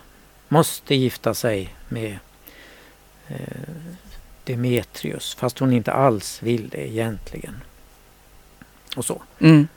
[0.47, 2.17] måste gifta sig med
[3.27, 3.37] eh,
[4.49, 7.55] Demetrius fast hon inte alls vill det egentligen.
[8.95, 9.21] Och så.
[9.39, 9.67] Mm.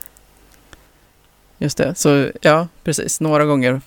[1.57, 3.21] Just det, så ja, precis.
[3.21, 3.81] Några gånger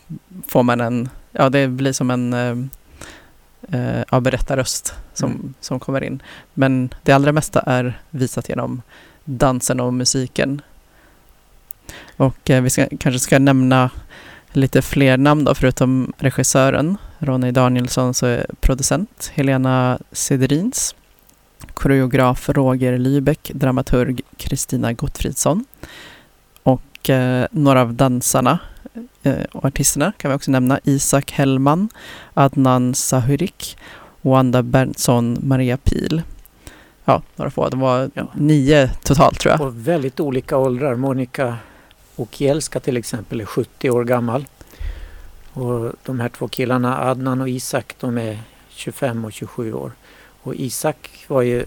[0.46, 2.56] får man en, ja det blir som en eh,
[3.80, 5.54] eh, ja, berättarröst som, Mm.
[5.60, 6.22] som kommer in.
[6.54, 8.82] Men det allra mesta är visat genom
[9.24, 10.60] dansen och musiken.
[12.16, 13.90] Och eh, vi ska, kanske ska nämna
[14.56, 20.94] lite fler namn då, förutom regissören Ronny Danielsson så är producent Helena Cederins,
[21.74, 25.64] koreograf Roger Lybeck, dramaturg Kristina Gottfridsson
[26.62, 28.58] och eh, några av dansarna
[29.22, 31.88] eh, och artisterna kan vi också nämna Isak Hellman,
[32.34, 33.78] Adnan Sahurik,
[34.22, 36.22] Wanda Berntsson, Maria Pil.
[37.04, 37.68] Ja, några få.
[37.68, 38.28] Det var Ja.
[38.34, 39.60] nio totalt tror jag.
[39.60, 40.94] Och väldigt olika åldrar.
[40.94, 41.56] Monica
[42.16, 44.46] Okielska till exempel är 70 år gammal.
[45.52, 48.38] Och de här två killarna, Adnan och Isak, de är
[48.68, 49.92] 25 och 27 år.
[50.42, 51.64] Och Isak var ju,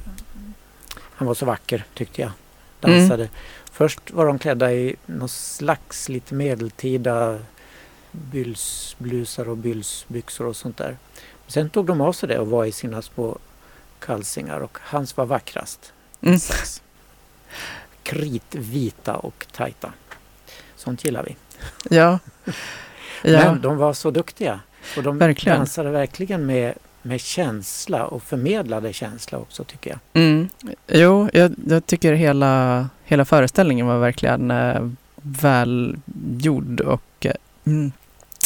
[0.95, 2.32] han var så vacker tyckte jag.
[2.80, 3.30] Dansade.
[3.72, 7.39] Först var de klädda i någon slags lite medeltida
[8.12, 10.97] bylsblusar och bylsbyxor och sånt där.
[11.47, 13.38] Sen tog de av sig det och var i sina små
[14.00, 15.93] kalsingar och hans var vackrast.
[16.22, 16.39] Mm.
[18.04, 19.93] Kritvita och tajta.
[20.80, 21.36] Sånt gillar vi.
[21.90, 22.20] Ja.
[23.22, 23.40] ja.
[23.52, 24.60] Men de var så duktiga.
[24.98, 25.58] Och de Verkligen.
[25.58, 30.00] dansade verkligen med, med känsla och förmedlade känsla också tycker jag.
[30.14, 30.50] Mm.
[30.88, 37.34] Jo, jag, jag tycker hela, hela föreställningen var verkligen eh, välgjord och eh,
[37.66, 37.92] mm,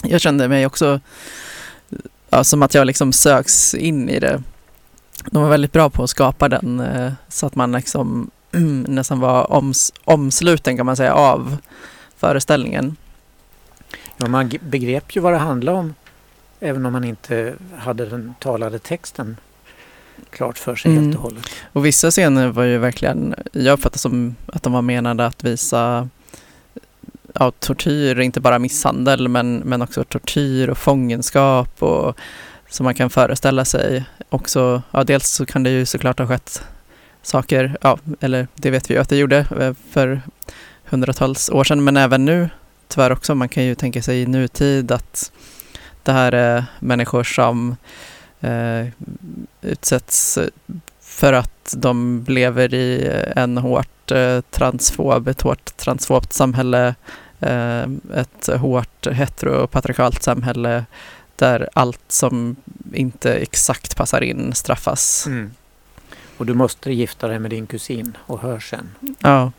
[0.04, 1.00] jag kände mig också
[2.30, 4.44] ja, som att jag liksom söks in i det.
[5.32, 8.32] De var väldigt bra på att skapa den eh, så att man liksom
[8.88, 11.58] nästan var oms, omsluten kan man säga av
[12.24, 12.96] föreställningen.
[14.18, 15.94] Ja, man begrep ju vad det handlade om
[16.60, 19.38] även om man inte hade den talade texten
[20.30, 21.04] klart för sig Mm.
[21.04, 21.46] helt och hållet.
[21.74, 26.10] Och vissa scener var ju verkligen, jag uppfattade som att de var menade att visa
[27.34, 32.18] ja, tortyr, inte bara misshandel men, men också tortyr och fångenskap och
[32.70, 36.64] som man kan föreställa sig också, ja dels så kan det ju såklart ha skett
[37.22, 40.22] saker, ja eller det vet vi ju att det gjorde eh, för
[40.94, 42.50] hundratals år sedan men även nu
[42.88, 45.32] tyvärr också, man kan ju tänka sig i nutid att
[46.04, 47.76] det här är människor som
[48.42, 48.88] eh,
[49.62, 50.40] utsätts
[51.02, 56.96] för att de lever i en hårt eh, transfob, ett hårt transfobt samhälle,
[57.40, 57.84] eh,
[58.16, 60.86] ett hårt heteropatriarkalt samhälle
[61.36, 62.56] där allt som
[62.94, 65.28] inte exakt passar in straffas.
[65.28, 65.52] Mm.
[66.38, 68.90] Och du måste gifta dig med din kusin och hör sen.
[69.20, 69.52] Ja,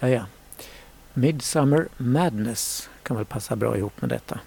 [0.00, 0.26] Ja, ja.
[1.14, 4.38] Midsummer Madness kan väl passa bra ihop med detta.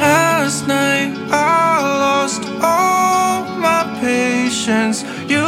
[0.00, 5.04] Last night I lost all my patience.
[5.28, 5.44] You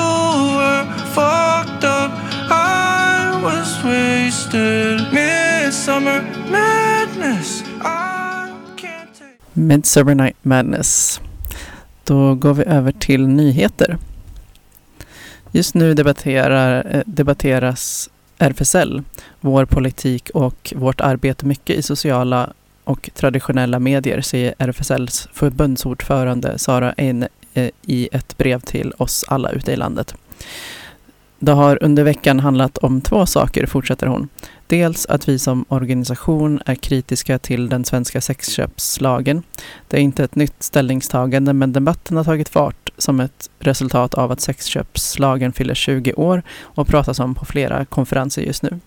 [0.57, 0.85] were
[1.15, 2.13] fucked up.
[2.51, 5.01] I was wasted.
[5.13, 7.63] Midsummer madness.
[7.81, 9.39] I can't take.
[9.53, 11.21] Midsummer Night Madness.
[12.05, 13.99] Då går vi över till nyheter.
[15.55, 19.03] Just nu debatterar, eh, debatteras RFSL,
[19.41, 22.53] vår politik och vårt arbete mycket i sociala
[22.85, 29.51] och traditionella medier, säger RFSLs förbundsordförande Sara Ein eh, i ett brev till oss alla
[29.51, 30.15] ute i landet.
[31.39, 34.29] Det har under veckan handlat om två saker, fortsätter hon.
[34.73, 39.43] Dels att vi som organisation är kritiska till den svenska sexköpslagen.
[39.89, 44.31] Det är inte ett nytt ställningstagande men debatten har tagit fart som ett resultat av
[44.31, 48.81] att sexköpslagen fyller 20 år och pratas om på flera konferenser just nu.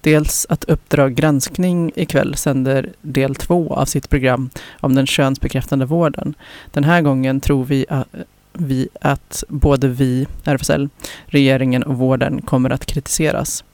[0.00, 4.50] Dels att Uppdrag granskning ikväll sänder del två av sitt program
[4.80, 6.34] om den könsbekräftande vården.
[6.72, 8.08] Den här gången tror vi att,
[8.52, 10.88] vi att både vi, RFSL,
[11.26, 13.64] regeringen och vården kommer att kritiseras.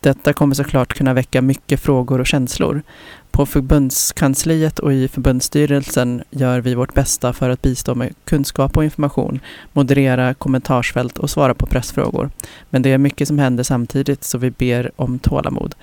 [0.00, 2.82] Detta kommer såklart kunna väcka mycket frågor och känslor.
[3.30, 8.84] På förbundskansliet och i förbundsstyrelsen gör vi vårt bästa för att bistå med kunskap och
[8.84, 9.40] information,
[9.72, 12.30] moderera kommentarsfält och svara på pressfrågor.
[12.70, 15.74] Men det är mycket som händer samtidigt så vi ber om tålamod.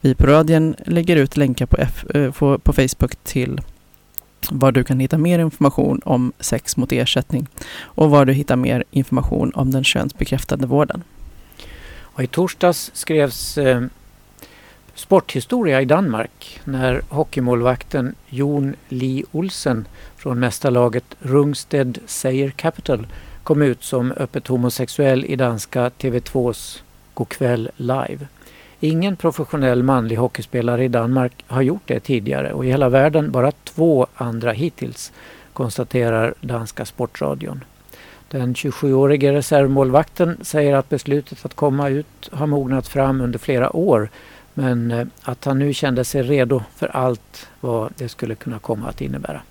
[0.00, 3.60] Vi på radion lägger ut länkar på, F, eh, på Facebook till
[4.50, 7.46] var du kan hitta mer information om sex mot ersättning
[7.80, 11.02] och var du hittar mer information om den könsbekräftande vården.
[12.12, 13.82] Och I torsdags skrevs eh,
[14.94, 23.06] sporthistoria i Danmark när hockeymålvakten Jon Lee Olsen från mästarlaget Rungsted Seier Capital
[23.42, 26.82] kom ut som öppet homosexuell i danska TV2s
[27.14, 28.26] Go'kväll live.
[28.80, 33.52] Ingen professionell manlig hockeyspelare i Danmark har gjort det tidigare och i hela världen bara
[33.52, 35.12] två andra hittills,
[35.52, 37.64] konstaterar danska sportradion.
[38.32, 44.10] Den 27-årige reservmålvakten säger att beslutet att komma ut har mognat fram under flera år
[44.54, 48.88] men eh, att han nu kände sig redo för allt vad det skulle kunna komma
[48.88, 49.42] att innebära.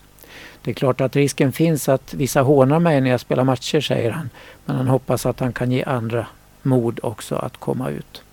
[0.61, 4.11] Det är klart att risken finns att vissa hånar mig när jag spelar matcher, säger
[4.11, 4.29] han.
[4.65, 6.25] Men han hoppas att han kan ge andra
[6.61, 8.23] mod också att komma ut.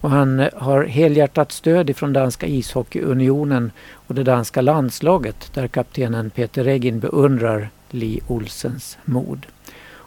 [0.00, 6.30] Och han eh, har helhjärtat stöd ifrån danska ishockeyunionen och det danska landslaget där kaptenen
[6.30, 9.46] Peter Regin beundrar Li Olsens mod.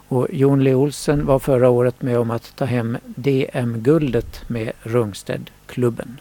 [0.08, 6.20] Och Jon Le Olsen var förra året med om att ta hem DM-guldet med Rungstedklubben.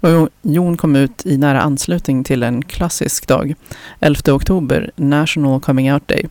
[0.00, 3.54] Och Jon kom ut i nära anslutning till en klassisk dag.
[4.00, 6.26] 11 oktober, National Coming Out Day.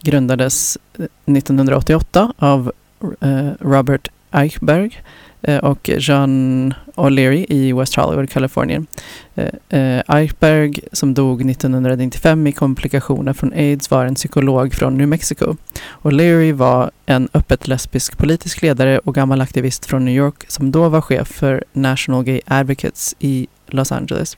[0.00, 1.04] Grundades eh,
[1.36, 2.72] 1988 av
[3.20, 5.02] eh, Robert Eichberg
[5.42, 8.86] Eh, och John O'Leary i West Hollywood, Kalifornien.
[9.34, 15.08] Eh, eh, Eichberg, som dog 1995 i komplikationer från aids, var en psykolog från New
[15.08, 15.56] Mexico.
[16.02, 20.88] O'Leary var en öppet lesbisk politisk ledare och gammal aktivist från New York som då
[20.88, 24.36] var chef för National Gay Advocates i Los Angeles.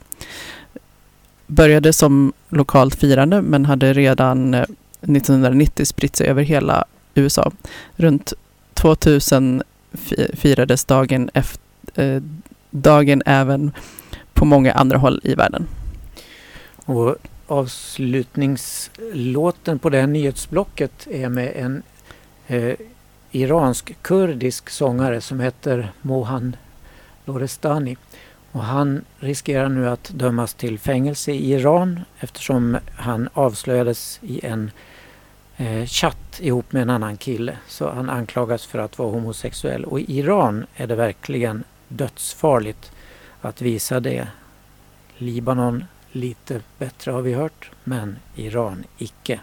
[1.47, 6.85] Började som lokalt firande men hade redan 1990 spritt sig över hela
[7.15, 7.51] USA.
[7.95, 8.33] Runt
[8.73, 9.63] 2000
[10.33, 11.61] firades dagen, efter,
[11.95, 12.21] eh,
[12.69, 13.71] dagen även
[14.33, 15.67] på många andra håll i världen.
[16.85, 17.15] Och
[17.47, 21.83] avslutningslåten på det här nyhetsblocket är med en
[22.47, 22.75] eh,
[23.31, 26.55] iransk-kurdisk sångare som heter Mohan
[27.25, 27.97] Lorestani.
[28.51, 34.71] Och han riskerar nu att dömas till fängelse i Iran eftersom han avslöjades i en
[35.60, 37.56] eh, chatt ihop med en annan kille.
[37.68, 39.84] Så han anklagas för att vara homosexuell.
[39.84, 42.92] Och i Iran är det verkligen dödsfarligt
[43.40, 44.28] att visa det.
[45.18, 49.40] Libanon lite bättre har vi hört, men Iran icke.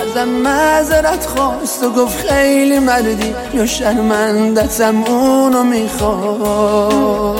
[0.00, 7.36] ازم معذرت خواست و گفت خیلی مردی یا شرمندتم اونو میخواد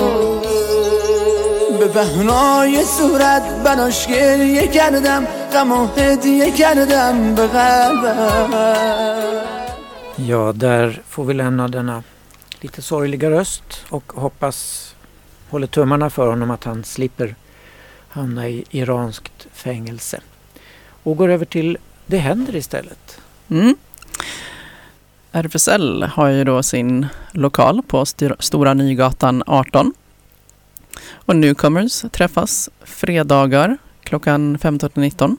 [1.79, 8.53] به بهنای صورت براش گریه کردم غم و هدیه کردم به قلبم
[10.19, 12.03] Ja, där får vi lämna denna
[12.61, 14.95] lite sorgliga röst och hoppas,
[15.49, 17.35] håller tummarna för honom att han slipper
[18.09, 20.19] hamna i iranskt fängelse.
[21.03, 23.19] Och går över till Det händer istället.
[23.49, 23.75] Mm.
[25.31, 29.93] RFSL har ju då sin lokal på Styr- Stora Nygatan 18.
[31.11, 33.77] Och Newcomers träffas fredagar
[34.12, 35.36] klockan 15-19.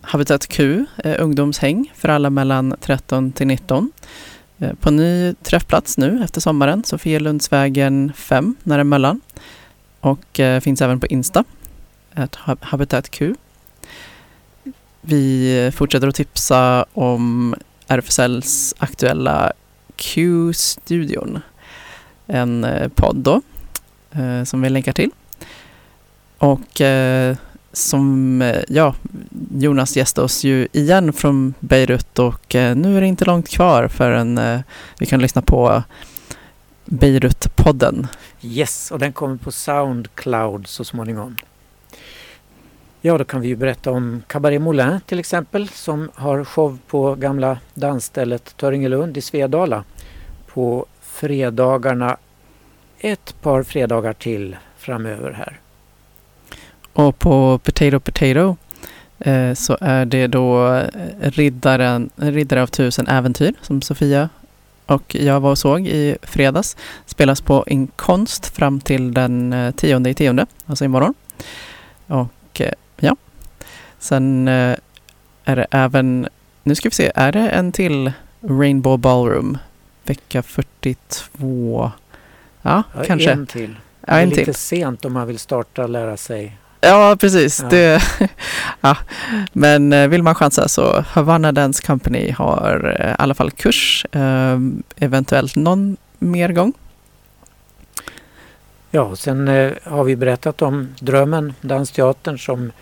[0.00, 3.92] Habitat Q, eh, ungdomshäng för alla mellan 13 till 19.
[4.58, 9.20] Eh, på ny träffplats nu efter sommaren, Sofielundsvägen 5, nära Möllan.
[10.00, 11.44] Och eh, finns även på Insta,
[12.14, 13.34] ett Habitat Q.
[15.00, 17.54] Vi fortsätter att tipsa om
[17.86, 19.52] RFSLs aktuella
[19.96, 21.40] Q-studion.
[22.26, 23.42] En eh, podd då,
[24.10, 25.10] eh, som vi länkar till.
[26.38, 27.36] Och eh,
[27.72, 28.94] som, eh, ja,
[29.54, 33.88] Jonas gästade oss ju igen från Beirut och eh, nu är det inte långt kvar
[33.88, 34.60] förrän eh,
[34.98, 35.82] vi kan lyssna på
[36.84, 38.06] Beirut-podden.
[38.42, 41.36] Yes, och den kommer på Soundcloud så småningom.
[43.00, 47.14] Ja, då kan vi ju berätta om Cabaret Moulin till exempel som har show på
[47.14, 49.84] gamla dansstället Töringelund i Svedala
[50.46, 52.16] på fredagarna
[52.98, 55.60] ett par fredagar till framöver här.
[56.98, 58.56] Och på Potato Potato
[59.18, 60.84] eh, så är det då eh,
[61.20, 64.28] riddaren, Riddare av tusen äventyr som Sofia
[64.86, 66.76] och jag var och såg i fredags.
[67.06, 71.14] Spelas på en konst fram till den eh, tionde i tionde, alltså imorgon.
[72.06, 73.16] Och eh, ja,
[73.98, 74.76] sen eh,
[75.44, 76.28] är det även,
[76.62, 79.58] nu ska vi se, är det en till Rainbow Ballroom
[80.04, 81.92] vecka 42?
[82.62, 83.30] Ja, Ja, kanske.
[83.30, 83.76] En till.
[84.06, 84.54] Ja, det är lite till.
[84.54, 86.56] sent om man vill starta och lära sig.
[86.80, 87.60] Ja, precis.
[87.62, 87.68] Ja.
[87.68, 88.02] Det,
[88.80, 88.96] ja.
[89.52, 94.06] Men eh, vill man chansa så Havana Dance Company har eh, i alla fall kurs.
[94.12, 94.58] Eh,
[94.96, 96.72] eventuellt någon mer gång.
[98.90, 102.72] Ja, sen eh, har vi berättat om Drömmen, Dansteatern som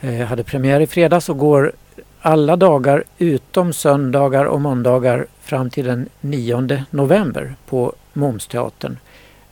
[0.00, 1.72] eh, hade premiär i fredags och går
[2.20, 8.98] alla dagar utom söndagar och måndagar fram till den 9 november på Momsteatern,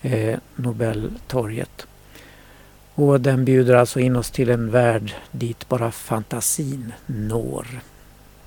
[0.03, 1.87] eh, Nobeltorget.
[3.01, 7.67] Och den bjuder alltså in oss till en värld dit bara fantasin når.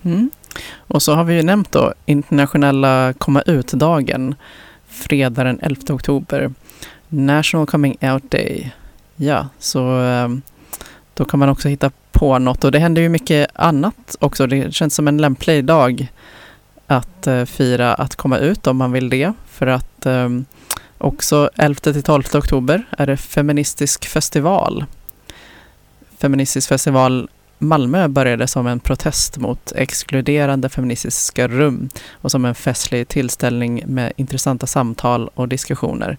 [0.03, 0.29] Mm.
[0.77, 4.35] Och så har vi ju nämnt då internationella komma ut-dagen
[4.87, 6.53] fredag den 11 oktober.
[7.07, 8.73] National Coming Out Day.
[9.15, 10.29] Ja, så eh,
[11.13, 14.47] Då kan man också hitta på något och det händer ju mycket annat också.
[14.47, 16.07] Det känns som en lämplig dag
[16.87, 19.33] att eh, fira att komma ut om man vill det.
[19.47, 20.29] För att eh,
[21.03, 24.85] också 11-12 oktober är det Feministisk festival.
[26.17, 33.07] Feministisk festival Malmö började som en protest mot exkluderande feministiska rum och som en festlig
[33.07, 36.17] tillställning med intressanta samtal och diskussioner.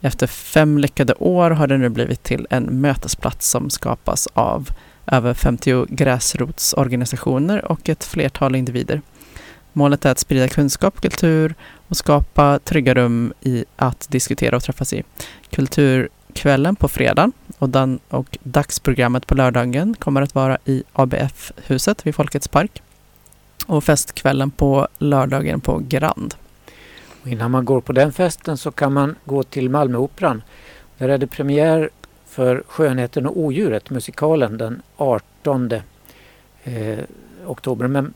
[0.00, 4.70] Efter fem lyckade år har det nu blivit till en mötesplats som skapas av
[5.06, 9.00] över 50 gräsrotsorganisationer och ett flertal individer.
[9.72, 11.54] Målet är att sprida kunskap kultur
[11.90, 15.02] och skapa trygga rum i att diskutera och träffas i.
[15.50, 22.14] Kulturkvällen på fredag och, dan- och dagsprogrammet på lördagen kommer att vara i ABF-huset vid
[22.14, 22.82] Folkets park.
[23.66, 26.34] Och festkvällen på lördagen på Grand.
[27.22, 30.42] Och innan man går på den festen så kan man gå till Malmöoperan.
[30.98, 31.90] Där är det premiär
[32.26, 35.72] för Skönheten och odjuret, musikalen, den 18
[36.64, 36.98] eh,
[37.46, 37.86] oktober.
[37.86, 38.14] Men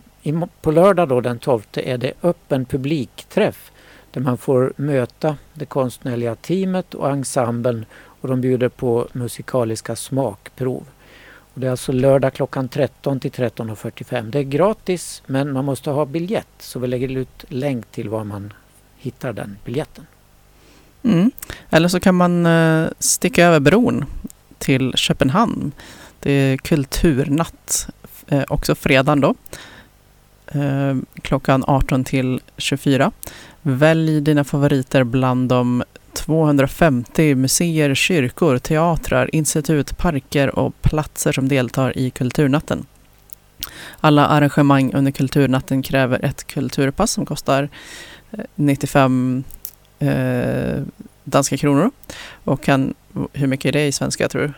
[0.60, 3.72] på lördag då, den 12 är det öppen publikträff
[4.10, 7.86] där man får möta det konstnärliga teamet och ensemblen
[8.20, 10.84] och de bjuder på musikaliska smakprov.
[11.54, 14.30] Och det är alltså lördag klockan 13 till 13.45.
[14.30, 18.24] Det är gratis men man måste ha biljett så vi lägger ut länk till var
[18.24, 18.52] man
[18.96, 20.06] hittar den biljetten.
[21.02, 21.30] Mm.
[21.70, 24.04] Eller så kan man eh, sticka över bron
[24.58, 25.72] till Köpenhamn.
[26.20, 27.88] Det är kulturnatt,
[28.26, 29.34] eh, också fredagen då.
[30.46, 33.10] Eh, klockan 18 till 24.
[33.62, 41.98] Välj dina favoriter bland de 250 museer, kyrkor, teatrar, institut, parker och platser som deltar
[41.98, 42.86] i Kulturnatten.
[44.00, 47.68] Alla arrangemang under Kulturnatten kräver ett kulturpass som kostar
[48.30, 49.44] eh, 95
[49.98, 50.82] eh,
[51.24, 51.90] danska kronor.
[52.44, 52.94] Och kan,
[53.32, 54.52] hur mycket är det i svenska tror du?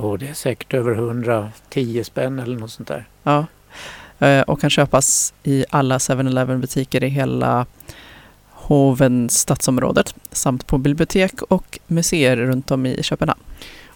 [0.00, 3.08] Och det är säkert över 110 spänn eller något sånt där.
[3.22, 3.46] Ja.
[4.18, 7.66] Eh, och kan köpas i alla 7-Eleven butiker i hela
[8.50, 13.40] Hoven stadsområdet samt på bibliotek och museer runt om i Köpenhamn.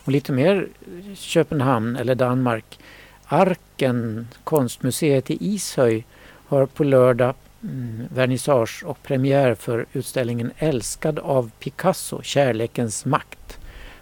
[0.05, 0.69] Och lite mer
[1.15, 2.79] Köpenhamn eller Danmark.
[3.25, 6.05] Arken, konstmuseet i Ishöj,
[6.47, 13.59] har på lördag mm, vernissage och premiär för utställningen Älskad av Picasso, kärlekens makt.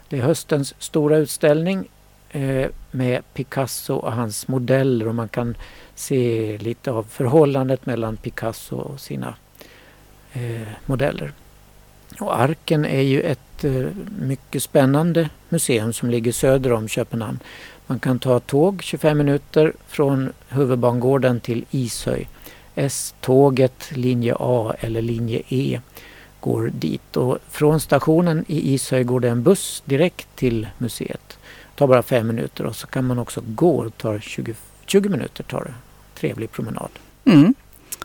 [0.09, 1.87] Det är höstens stora utställning
[2.29, 5.55] Eh, med Picasso och hans modeller och man kan
[5.95, 9.35] se lite av förhållandet mellan Picasso och sina
[10.33, 11.31] eh, modeller.
[12.19, 13.85] Och Arken är ju ett eh,
[14.19, 17.39] mycket spännande museum som ligger söder om Köpenhamn.
[17.87, 22.27] Man kan ta tåg 25 minuter från huvudbangården till Ishöj.
[22.75, 25.81] S-tåget linje A eller linje E
[26.39, 31.36] går dit och från stationen i Ishöj går det en buss direkt till museet.
[31.77, 34.53] Tar bara fem minuter och så kan man också gå, det tar 20,
[34.85, 35.73] 20 minuter tar det.
[36.19, 36.89] Trevlig promenad.
[37.25, 37.53] Mm.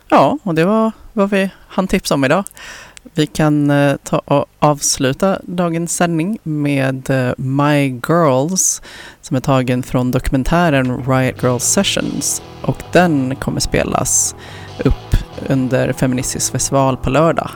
[0.09, 2.45] Ja, och det var vad vi hann tipsa om idag.
[3.15, 8.83] Vi kan eh, ta och avsluta dagens sändning med eh, My Girls
[9.21, 14.35] som är tagen från dokumentären Riot Girls Sessions och den kommer spelas
[14.85, 15.17] upp
[15.49, 17.51] under Feministisk festival på lördag.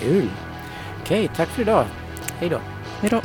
[0.00, 0.30] Kul!
[1.02, 1.84] Okej, tack för idag.
[2.38, 2.58] Hej då!
[3.00, 3.20] Hej då!